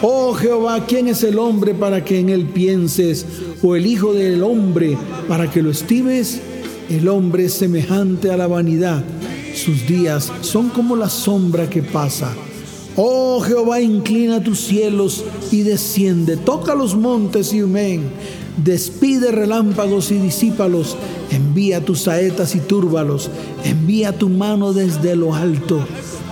Oh 0.01 0.33
Jehová, 0.33 0.85
¿quién 0.85 1.07
es 1.07 1.23
el 1.23 1.39
hombre 1.39 1.73
para 1.73 2.03
que 2.03 2.19
en 2.19 2.29
él 2.29 2.45
pienses? 2.45 3.25
¿O 3.61 3.75
el 3.75 3.85
hijo 3.85 4.13
del 4.13 4.43
hombre 4.43 4.97
para 5.27 5.49
que 5.49 5.61
lo 5.61 5.71
estimes? 5.71 6.41
El 6.89 7.07
hombre 7.07 7.45
es 7.45 7.53
semejante 7.53 8.31
a 8.31 8.37
la 8.37 8.47
vanidad. 8.47 9.03
Sus 9.65 9.85
días 9.85 10.31
son 10.39 10.69
como 10.69 10.95
la 10.95 11.09
sombra 11.09 11.69
que 11.69 11.83
pasa. 11.83 12.33
Oh 12.95 13.41
Jehová, 13.41 13.81
inclina 13.81 14.41
tus 14.41 14.61
cielos 14.61 15.25
y 15.51 15.63
desciende. 15.63 16.37
Toca 16.37 16.75
los 16.75 16.95
montes 16.95 17.51
y 17.53 17.61
humen. 17.61 18.09
Despide 18.63 19.31
relámpagos 19.31 20.11
y 20.11 20.17
disípalos. 20.17 20.95
Envía 21.29 21.83
tus 21.83 22.03
saetas 22.03 22.55
y 22.55 22.59
túrbalos. 22.59 23.29
Envía 23.65 24.17
tu 24.17 24.29
mano 24.29 24.71
desde 24.71 25.17
lo 25.17 25.35
alto. 25.35 25.85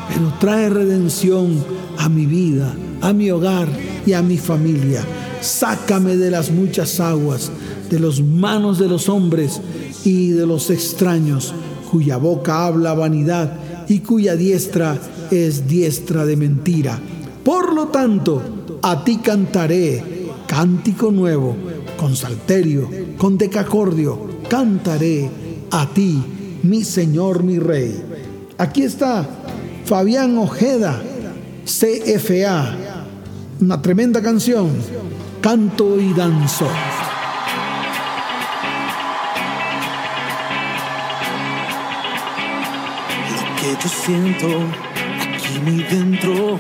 Pero 0.08 0.34
trae 0.40 0.70
redención 0.70 1.62
a 1.98 2.08
mi 2.08 2.26
vida, 2.26 2.74
a 3.02 3.12
mi 3.12 3.30
hogar 3.30 3.68
y 4.06 4.14
a 4.14 4.22
mi 4.22 4.38
familia. 4.38 5.04
Sácame 5.42 6.16
de 6.16 6.32
las 6.32 6.50
muchas 6.50 7.02
aguas, 7.02 7.52
de 7.90 8.00
las 8.00 8.22
manos 8.22 8.80
de 8.80 8.88
los 8.88 9.10
hombres 9.10 9.60
y 10.06 10.30
de 10.30 10.46
los 10.46 10.70
extraños, 10.70 11.54
cuya 11.90 12.18
boca 12.18 12.66
habla 12.66 12.94
vanidad 12.94 13.86
y 13.88 14.00
cuya 14.00 14.36
diestra 14.36 14.98
es 15.32 15.68
diestra 15.68 16.26
de 16.26 16.36
mentira. 16.36 17.00
Por 17.44 17.74
lo 17.74 17.88
tanto, 17.88 18.42
a 18.82 19.04
ti 19.04 19.18
cantaré 19.18 20.18
cántico 20.48 21.12
nuevo, 21.12 21.56
con 21.98 22.16
salterio, 22.16 22.90
con 23.18 23.38
decacordio, 23.38 24.20
cantaré 24.50 25.30
a 25.72 25.88
ti, 25.94 26.22
mi 26.64 26.84
Señor, 26.84 27.44
mi 27.44 27.60
Rey. 27.60 28.04
Aquí 28.58 28.84
está 28.84 29.28
Fabián 29.86 30.38
Ojeda, 30.38 31.02
CFA, 31.66 32.76
una 33.62 33.82
tremenda 33.82 34.22
canción, 34.22 34.70
canto 35.42 36.00
y 36.00 36.14
danzo. 36.14 36.68
Que 43.68 43.84
yo 43.84 43.90
siento 43.90 44.48
aquí 45.36 45.60
muy 45.60 45.84
dentro 45.84 46.58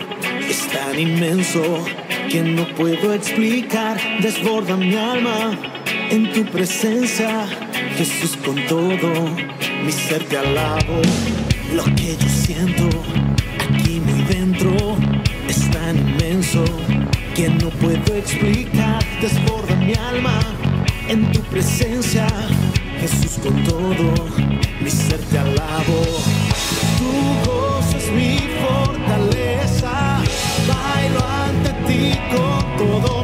es 0.50 0.68
tan 0.68 1.00
inmenso 1.00 1.86
que 2.30 2.42
no 2.42 2.68
puedo 2.76 3.14
explicar. 3.14 3.98
Desborda 4.22 4.76
mi 4.76 4.94
alma 4.94 5.58
en 6.10 6.34
tu 6.34 6.44
presencia, 6.46 7.48
Jesús 7.96 8.38
con 8.44 8.56
todo 8.66 9.10
mi 9.86 9.92
ser 9.92 10.24
te 10.26 10.38
alabo. 10.38 11.02
Lo 11.74 11.86
que 11.96 12.18
yo 12.18 12.30
siento 12.30 12.90
aquí 13.70 14.02
muy 14.02 14.24
dentro 14.24 14.98
es 15.48 15.72
tan 15.72 15.98
inmenso 15.98 16.66
que 17.36 17.48
no 17.48 17.70
puedo 17.70 18.16
explicar. 18.16 19.02
Desborda 19.22 19.76
mi 19.76 19.94
alma 19.94 20.40
en 21.08 21.32
tu 21.32 21.40
presencia, 21.44 22.28
Jesús 23.00 23.40
con 23.42 23.64
todo 23.64 24.14
mi 24.82 24.90
ser 24.90 25.20
te 25.32 25.38
alabo. 25.38 26.87
Tu 26.98 27.12
gozo 27.46 27.98
es 27.98 28.12
mi 28.12 28.40
fortaleza, 28.62 30.20
bailo 30.68 31.20
ante 31.46 31.72
ti 31.88 32.20
con 32.32 32.78
todo 32.78 33.17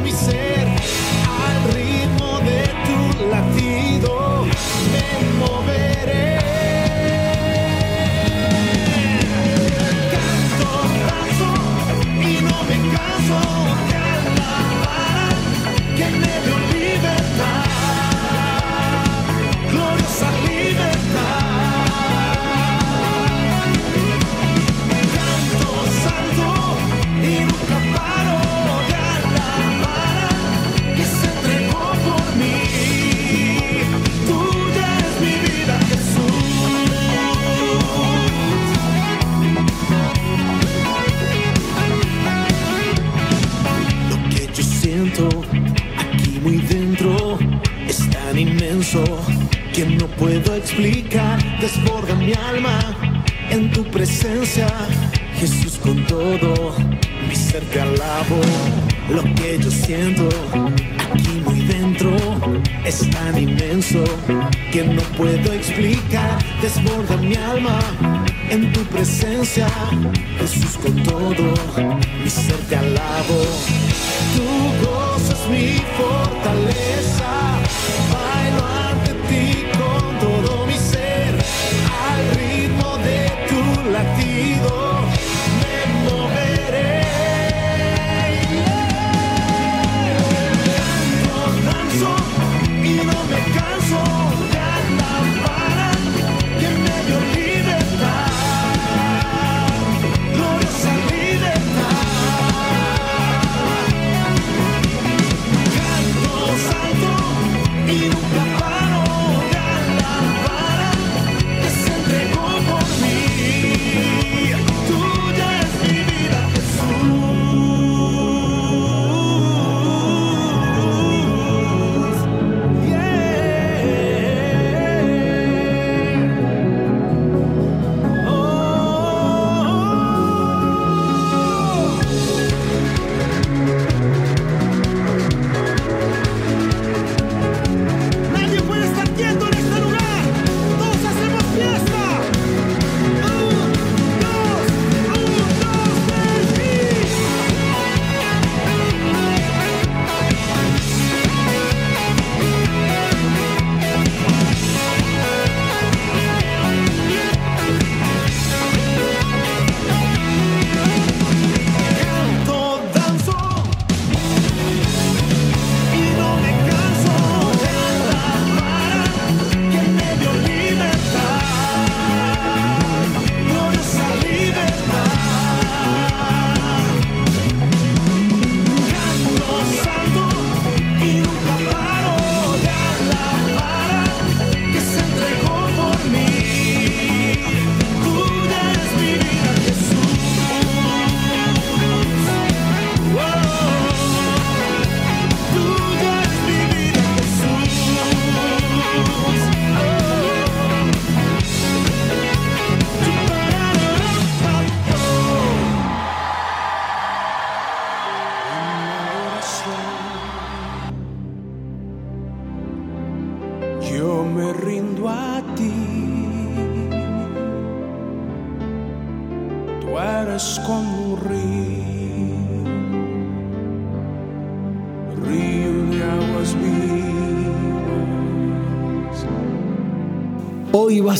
explicar. 50.64 51.38
Desborda 51.60 52.14
mi 52.14 52.32
alma 52.32 52.78
en 53.50 53.70
tu 53.70 53.84
presencia, 53.84 54.66
Jesús 55.38 55.78
con 55.78 56.04
todo 56.06 56.74
mi 57.28 57.36
ser 57.36 57.62
te 57.64 57.80
alabo. 57.80 58.40
Lo 59.10 59.22
que 59.34 59.58
yo 59.60 59.70
siento 59.70 60.28
aquí 61.12 61.42
muy 61.44 61.60
dentro 61.66 62.10
es 62.84 63.08
tan 63.10 63.36
inmenso 63.38 64.02
que 64.72 64.84
no 64.84 65.02
puedo 65.18 65.52
explicar. 65.52 66.38
Desborda 66.62 67.16
mi 67.18 67.34
alma 67.34 67.78
en 68.50 68.72
tu 68.72 68.80
presencia, 68.84 69.68
Jesús 70.38 70.78
con 70.82 71.02
todo 71.02 71.46
mi 72.22 72.30
ser 72.30 72.60
te 72.68 72.76
alabo. 72.76 73.40
Tu 74.34 74.46
gozo 74.84 75.32
es 75.32 75.44
mi 75.50 75.68
fortaleza, 75.98 77.53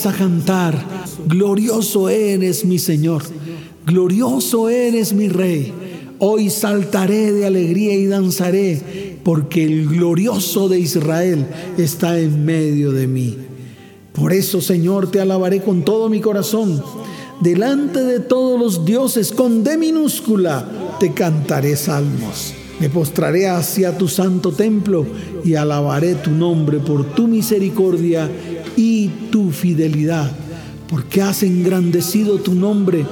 A 0.05 0.13
cantar, 0.13 0.85
glorioso 1.27 2.11
eres 2.11 2.67
mi 2.67 2.79
Señor, 2.79 3.23
glorioso 3.87 4.69
eres 4.69 5.15
mi 5.15 5.31
Rey. 5.31 5.73
Hoy 6.19 6.51
saltaré 6.51 7.33
de 7.33 7.47
alegría 7.47 7.95
y 7.95 8.05
danzaré, 8.05 9.19
porque 9.25 9.65
el 9.65 9.89
glorioso 9.89 10.69
de 10.69 10.79
Israel 10.79 11.47
está 11.79 12.19
en 12.19 12.45
medio 12.45 12.93
de 12.93 13.07
mí. 13.07 13.39
Por 14.13 14.35
eso, 14.35 14.61
Señor, 14.61 15.11
te 15.11 15.21
alabaré 15.21 15.63
con 15.63 15.87
todo 15.87 16.11
mi 16.11 16.21
corazón. 16.21 16.85
Delante 17.41 18.05
de 18.05 18.21
todos 18.21 18.61
los 18.61 18.85
dioses, 18.85 19.33
con 19.33 19.65
D 19.65 19.79
minúscula, 19.79 20.97
te 21.01 21.15
cantaré 21.15 21.77
salmos. 21.77 22.53
Me 22.79 22.91
postraré 22.91 23.49
hacia 23.49 23.97
tu 23.97 24.09
santo 24.09 24.53
templo 24.53 25.07
y 25.45 25.55
alabaré 25.55 26.17
tu 26.17 26.31
nombre 26.31 26.79
por 26.79 27.15
tu 27.15 27.27
misericordia 27.27 28.29
y 28.77 28.94
tu 29.31 29.51
fidelidad, 29.51 30.31
porque 30.89 31.23
has 31.23 31.43
engrandecido 31.43 32.39
tu 32.39 32.55
nombre 32.55 33.05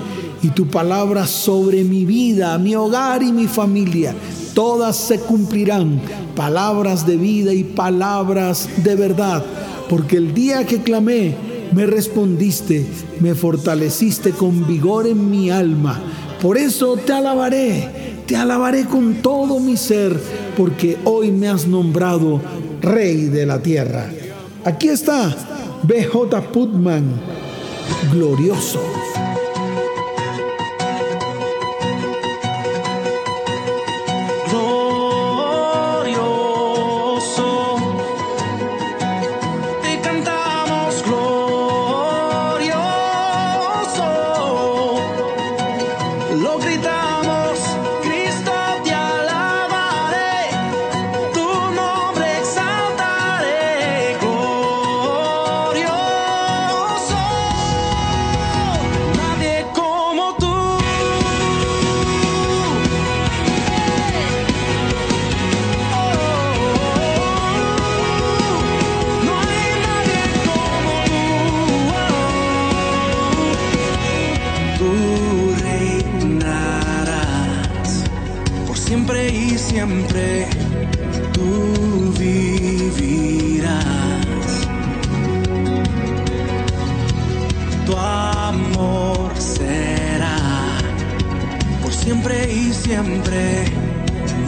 y 0.43 0.49
tu 0.49 0.67
palabra 0.67 1.27
sobre 1.27 1.85
mi 1.85 2.05
vida, 2.05 2.59
mi 2.59 2.75
hogar 2.75 3.23
y 3.23 3.33
mi 3.33 3.47
familia. 3.47 4.15
Todas 4.55 4.97
se 4.97 5.19
cumplirán, 5.21 6.01
palabras 6.37 7.07
de 7.07 7.17
vida 7.17 7.55
y 7.55 7.65
palabras 7.65 8.69
de 8.83 8.97
verdad, 8.97 9.45
porque 9.89 10.17
el 10.17 10.35
día 10.35 10.67
que 10.67 10.83
clamé, 10.83 11.35
me 11.73 11.87
respondiste, 11.87 12.87
me 13.21 13.35
fortaleciste 13.35 14.33
con 14.33 14.67
vigor 14.67 15.07
en 15.07 15.31
mi 15.31 15.51
alma. 15.51 16.01
Por 16.43 16.59
eso 16.59 16.97
te 16.97 17.13
alabaré, 17.13 17.89
te 18.27 18.37
alabaré 18.37 18.85
con 18.85 19.15
todo 19.23 19.59
mi 19.59 19.77
ser, 19.77 20.21
porque 20.57 20.99
hoy 21.05 21.31
me 21.31 21.49
has 21.49 21.67
nombrado 21.67 22.41
Rey 22.83 23.29
de 23.29 23.47
la 23.47 23.63
Tierra. 23.63 24.11
Aquí 24.65 24.89
está 24.89 25.52
BJ 25.85 26.41
Putman, 26.53 27.19
glorioso. 28.13 29.22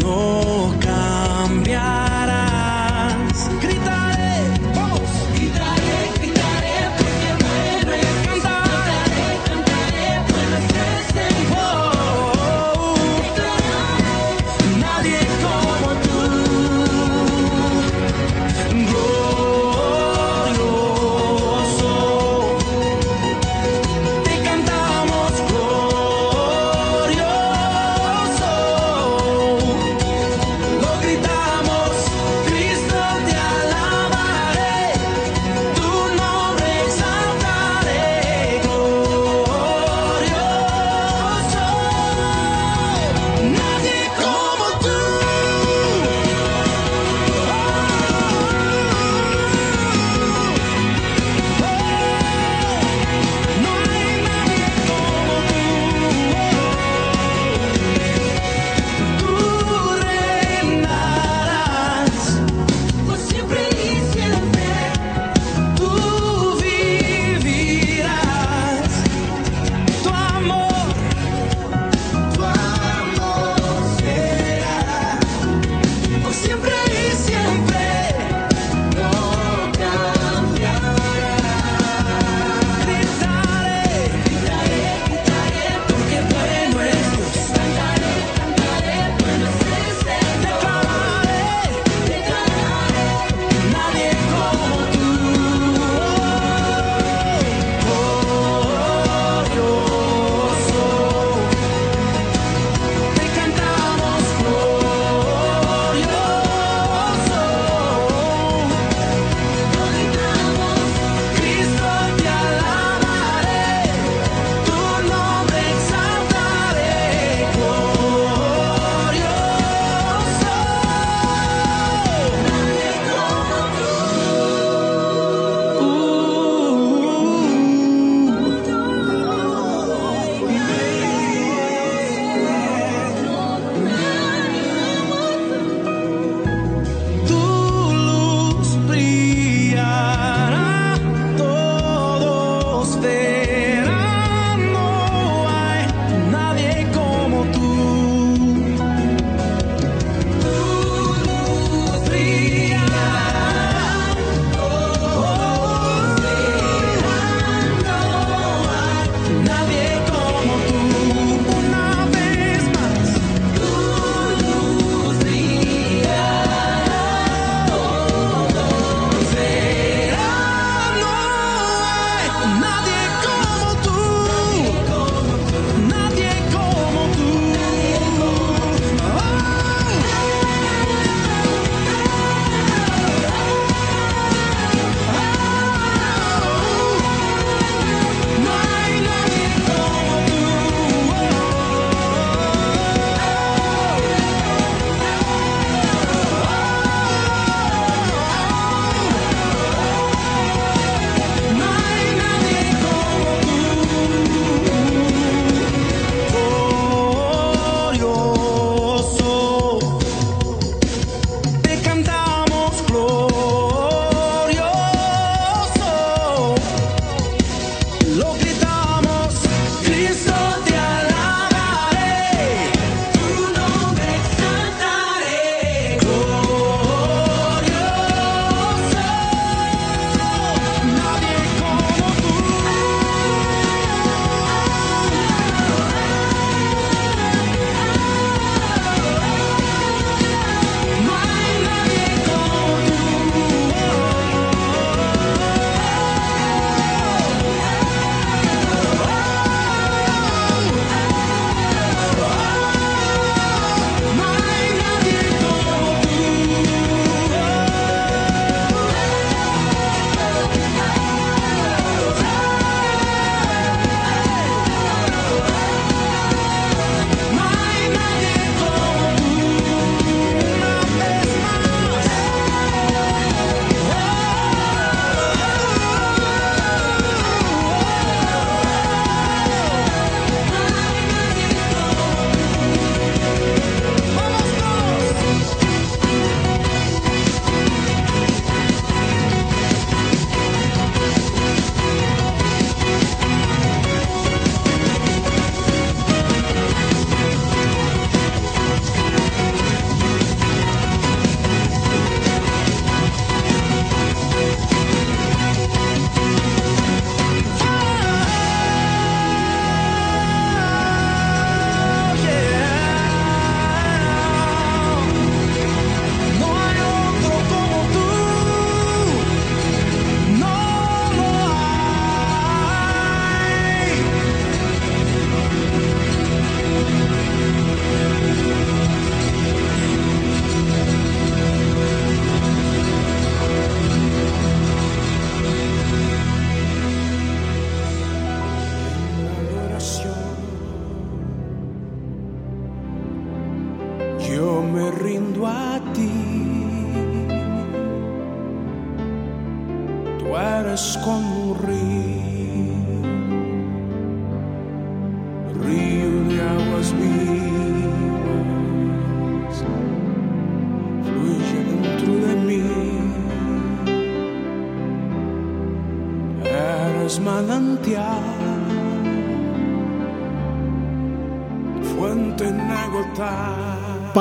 puedo 0.05 0.79
cambiar. 0.81 2.14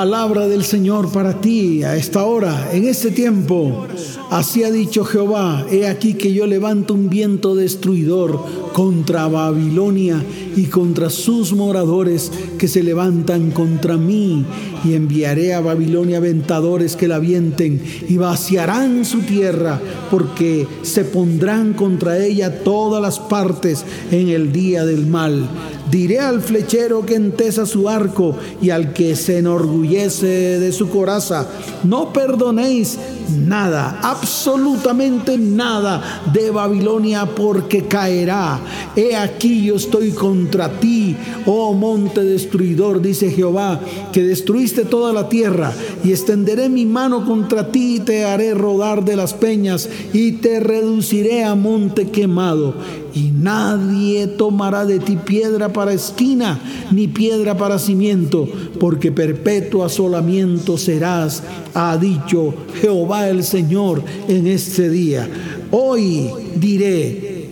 Palabra 0.03 0.49
del 0.49 0.65
Señor 0.65 1.13
para 1.13 1.39
ti 1.39 1.81
a 1.81 1.95
esta 1.95 2.25
hora, 2.25 2.71
en 2.73 2.83
este 2.83 3.09
tiempo. 3.09 3.87
Así 4.29 4.61
ha 4.65 4.69
dicho 4.69 5.05
Jehová, 5.05 5.65
he 5.71 5.87
aquí 5.87 6.15
que 6.15 6.33
yo 6.33 6.45
levanto 6.45 6.93
un 6.93 7.07
viento 7.07 7.55
destruidor 7.55 8.37
contra 8.73 9.29
Babilonia 9.29 10.21
y 10.57 10.65
contra 10.65 11.09
sus 11.09 11.53
moradores 11.53 12.33
que 12.57 12.67
se 12.67 12.83
levantan 12.83 13.51
contra 13.51 13.95
mí, 13.95 14.45
y 14.83 14.95
enviaré 14.95 15.53
a 15.53 15.61
Babilonia 15.61 16.17
aventadores 16.17 16.97
que 16.97 17.07
la 17.07 17.15
avienten 17.15 17.81
y 18.09 18.17
vaciarán 18.17 19.05
su 19.05 19.19
tierra, 19.21 19.79
porque 20.11 20.67
se 20.81 21.05
pondrán 21.05 21.71
contra 21.71 22.17
ella 22.17 22.61
todas 22.65 23.01
las 23.01 23.19
partes 23.19 23.85
en 24.11 24.27
el 24.27 24.51
día 24.51 24.83
del 24.83 25.07
mal. 25.07 25.47
Diré 25.93 26.19
al 26.19 26.41
flechero 26.41 27.05
que 27.05 27.13
entesa 27.13 27.67
su 27.67 27.87
arco 27.87 28.35
y 28.59 28.71
al 28.71 28.93
que 28.93 29.15
se 29.15 29.37
enorgullece 29.37 30.57
de 30.57 30.71
su 30.71 30.89
coraza, 30.89 31.47
no 31.83 32.11
perdonéis 32.11 32.97
nada, 33.45 33.99
absolutamente 34.01 35.37
nada 35.37 36.23
de 36.33 36.49
Babilonia 36.49 37.27
porque 37.27 37.83
caerá. 37.83 38.59
He 38.95 39.15
aquí 39.15 39.65
yo 39.65 39.75
estoy 39.75 40.13
contra 40.13 40.79
ti, 40.79 41.15
oh 41.45 41.75
monte 41.75 42.23
destruidor, 42.23 42.99
dice 42.99 43.29
Jehová, 43.29 43.79
que 44.11 44.23
destruiste 44.23 44.85
toda 44.85 45.13
la 45.13 45.29
tierra 45.29 45.71
y 46.03 46.09
extenderé 46.09 46.69
mi 46.69 46.87
mano 46.87 47.23
contra 47.23 47.71
ti 47.71 47.97
y 47.97 47.99
te 47.99 48.25
haré 48.25 48.55
rodar 48.55 49.05
de 49.05 49.15
las 49.15 49.35
peñas 49.35 49.87
y 50.11 50.31
te 50.31 50.59
reduciré 50.59 51.43
a 51.43 51.53
monte 51.53 52.09
quemado 52.09 52.73
y 53.13 53.31
nadie 53.31 54.27
tomará 54.27 54.85
de 54.85 54.99
ti 54.99 55.17
piedra 55.17 55.71
para 55.71 55.93
esquina, 55.93 56.59
ni 56.91 57.07
piedra 57.07 57.55
para 57.55 57.79
cimiento, 57.79 58.47
porque 58.79 59.11
perpetuo 59.11 59.83
asolamiento 59.83 60.77
serás, 60.77 61.43
ha 61.73 61.97
dicho 61.97 62.53
Jehová 62.81 63.29
el 63.29 63.43
Señor 63.43 64.03
en 64.27 64.47
este 64.47 64.89
día. 64.89 65.29
Hoy 65.71 66.29
diré, 66.55 67.49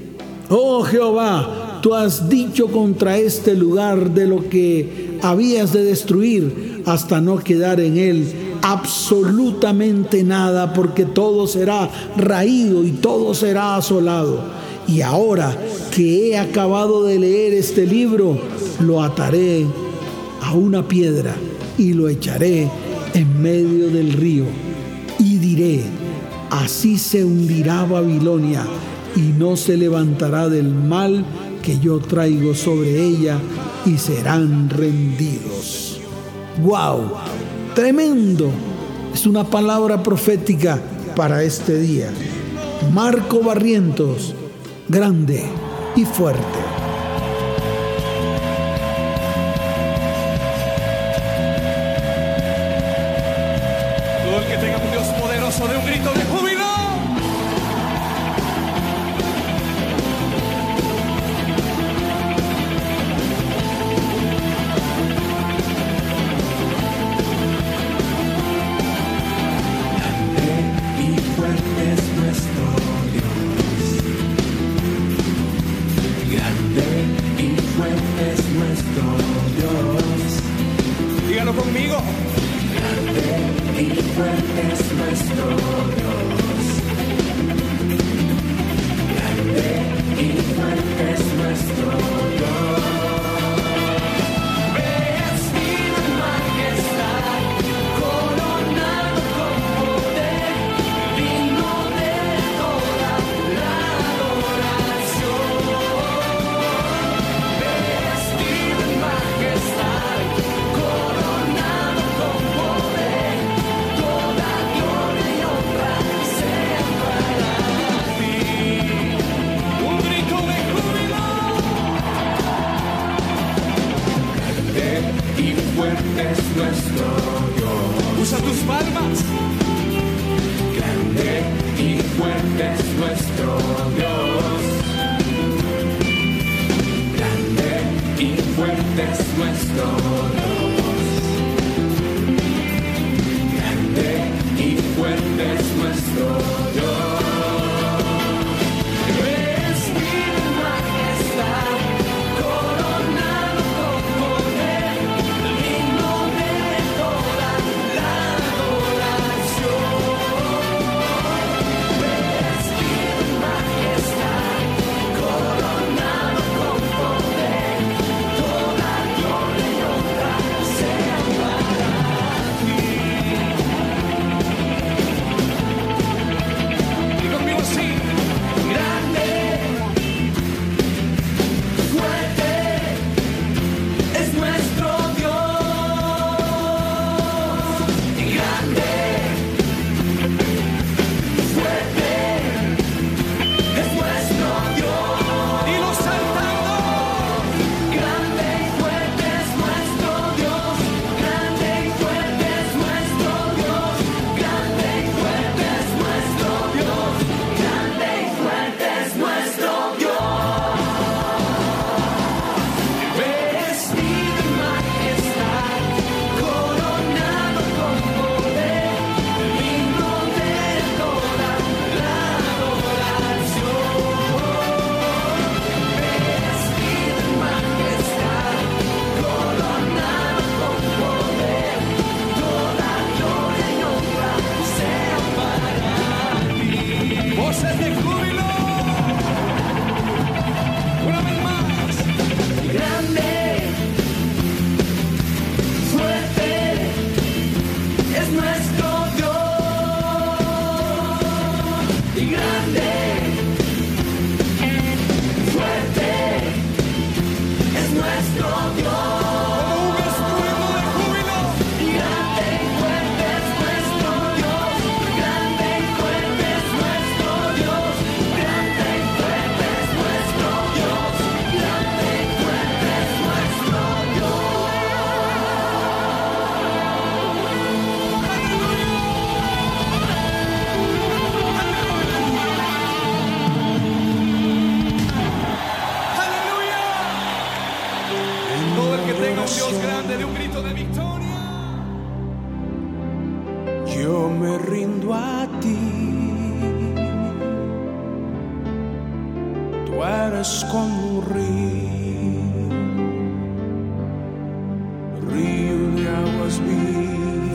oh 0.49 0.83
Jehová, 0.83 1.79
tú 1.81 1.93
has 1.93 2.27
dicho 2.29 2.67
contra 2.67 3.17
este 3.17 3.55
lugar 3.55 4.13
de 4.13 4.27
lo 4.27 4.49
que 4.49 5.17
habías 5.21 5.73
de 5.73 5.83
destruir 5.83 6.83
hasta 6.85 7.21
no 7.21 7.37
quedar 7.37 7.79
en 7.79 7.97
él 7.97 8.27
absolutamente 8.61 10.23
nada, 10.23 10.73
porque 10.73 11.05
todo 11.05 11.47
será 11.47 11.89
raído 12.17 12.83
y 12.83 12.91
todo 12.91 13.33
será 13.33 13.75
asolado. 13.75 14.61
Y 14.91 15.01
ahora 15.01 15.57
que 15.95 16.27
he 16.31 16.37
acabado 16.37 17.05
de 17.05 17.17
leer 17.17 17.53
este 17.53 17.85
libro, 17.85 18.37
lo 18.81 19.01
ataré 19.01 19.65
a 20.41 20.53
una 20.53 20.85
piedra 20.85 21.33
y 21.77 21.93
lo 21.93 22.09
echaré 22.09 22.69
en 23.13 23.41
medio 23.41 23.89
del 23.89 24.11
río. 24.11 24.43
Y 25.17 25.37
diré, 25.37 25.83
así 26.49 26.97
se 26.97 27.23
hundirá 27.23 27.85
Babilonia 27.85 28.65
y 29.15 29.31
no 29.37 29.55
se 29.55 29.77
levantará 29.77 30.49
del 30.49 30.67
mal 30.67 31.23
que 31.61 31.79
yo 31.79 31.99
traigo 31.99 32.53
sobre 32.53 33.01
ella 33.01 33.39
y 33.85 33.97
serán 33.97 34.69
rendidos. 34.69 36.01
¡Wow! 36.61 37.13
Tremendo. 37.75 38.49
Es 39.13 39.25
una 39.25 39.45
palabra 39.45 40.03
profética 40.03 40.81
para 41.15 41.43
este 41.43 41.79
día. 41.79 42.09
Marco 42.93 43.41
Barrientos 43.41 44.35
grande 44.91 45.41
y 45.95 46.03
fuerte. 46.03 46.60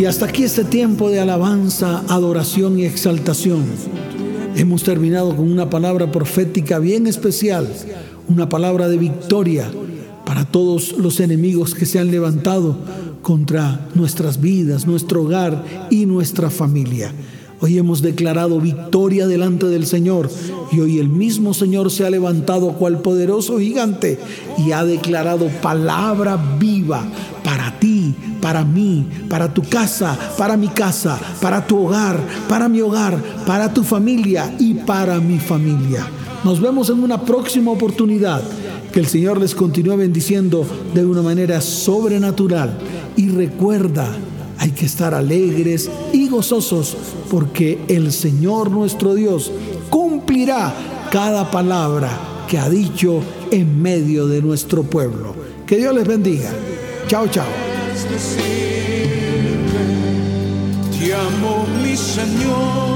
Hasta 0.07 0.26
aquí 0.26 0.44
este 0.44 0.62
tiempo 0.62 1.11
de 1.11 1.18
alabanza, 1.18 2.04
adoración 2.09 2.78
y 2.78 2.84
exaltación. 2.84 3.64
Hemos 4.54 4.84
terminado 4.84 5.34
con 5.34 5.50
una 5.50 5.68
palabra 5.68 6.12
profética 6.12 6.78
bien 6.78 7.09
especial, 7.09 7.68
una 8.28 8.48
palabra 8.48 8.88
de 8.88 8.98
victoria 8.98 9.68
para 10.24 10.44
todos 10.44 10.92
los 10.96 11.18
enemigos 11.18 11.74
que 11.74 11.86
se 11.86 11.98
han 11.98 12.12
levantado 12.12 12.76
contra 13.20 13.88
nuestras 13.96 14.40
vidas, 14.40 14.86
nuestro 14.86 15.24
hogar 15.24 15.64
y 15.90 16.07
nuestra 16.07 16.50
familia. 16.50 17.12
Hoy 17.61 17.78
hemos 17.78 18.00
declarado 18.00 18.61
victoria 18.61 19.26
delante 19.26 19.66
del 19.66 19.86
Señor 19.86 20.30
y 20.70 20.80
hoy 20.80 20.98
el 20.98 21.09
mismo 21.09 21.52
Señor 21.52 21.90
se 21.90 22.07
ha 22.07 22.11
levantado 22.11 22.74
cual 22.74 23.00
poderoso 23.00 23.59
gigante 23.59 24.18
y 24.59 24.72
ha 24.72 24.84
declarado 24.84 25.48
palabra 25.62 26.36
viva 26.61 27.02
para 27.47 27.78
ti, 27.78 28.12
para 28.42 28.64
mí, 28.64 29.07
para 29.30 29.55
tu 29.55 29.62
casa, 29.62 30.18
para 30.36 30.57
mi 30.57 30.66
casa, 30.66 31.16
para 31.40 31.64
tu 31.64 31.86
hogar, 31.86 32.18
para 32.49 32.68
mi 32.68 32.80
hogar, 32.80 33.22
para 33.47 33.72
tu 33.72 33.84
familia 33.84 34.53
y 34.59 34.74
para 34.74 35.20
mi 35.20 35.38
familia. 35.38 36.05
Nos 36.42 36.61
vemos 36.61 36.90
en 36.90 37.05
una 37.05 37.22
próxima 37.22 37.70
oportunidad. 37.70 38.42
Que 38.92 38.99
el 38.99 39.07
Señor 39.07 39.38
les 39.38 39.55
continúe 39.55 39.97
bendiciendo 39.97 40.66
de 40.92 41.05
una 41.05 41.22
manera 41.22 41.61
sobrenatural. 41.61 42.78
Y 43.14 43.28
recuerda, 43.28 44.09
hay 44.59 44.72
que 44.72 44.86
estar 44.86 45.14
alegres 45.14 45.88
y 46.12 46.28
gozosos 46.28 46.97
porque 47.30 47.78
el 47.86 48.11
Señor 48.11 48.72
nuestro 48.72 49.14
Dios 49.14 49.53
cumplirá 49.88 50.74
cada 51.12 51.49
palabra 51.49 52.11
que 52.49 52.59
ha 52.59 52.68
dicho 52.68 53.20
en 53.53 53.80
medio 53.80 54.26
de 54.26 54.42
nuestro 54.42 54.82
pueblo. 54.82 55.32
Que 55.64 55.76
Dios 55.76 55.94
les 55.94 56.09
bendiga. 56.09 56.51
Chao, 57.09 57.28
chao. 57.28 57.46
Te 60.98 61.14
amo, 61.14 61.66
mi 61.82 61.96
Señor. 61.96 62.95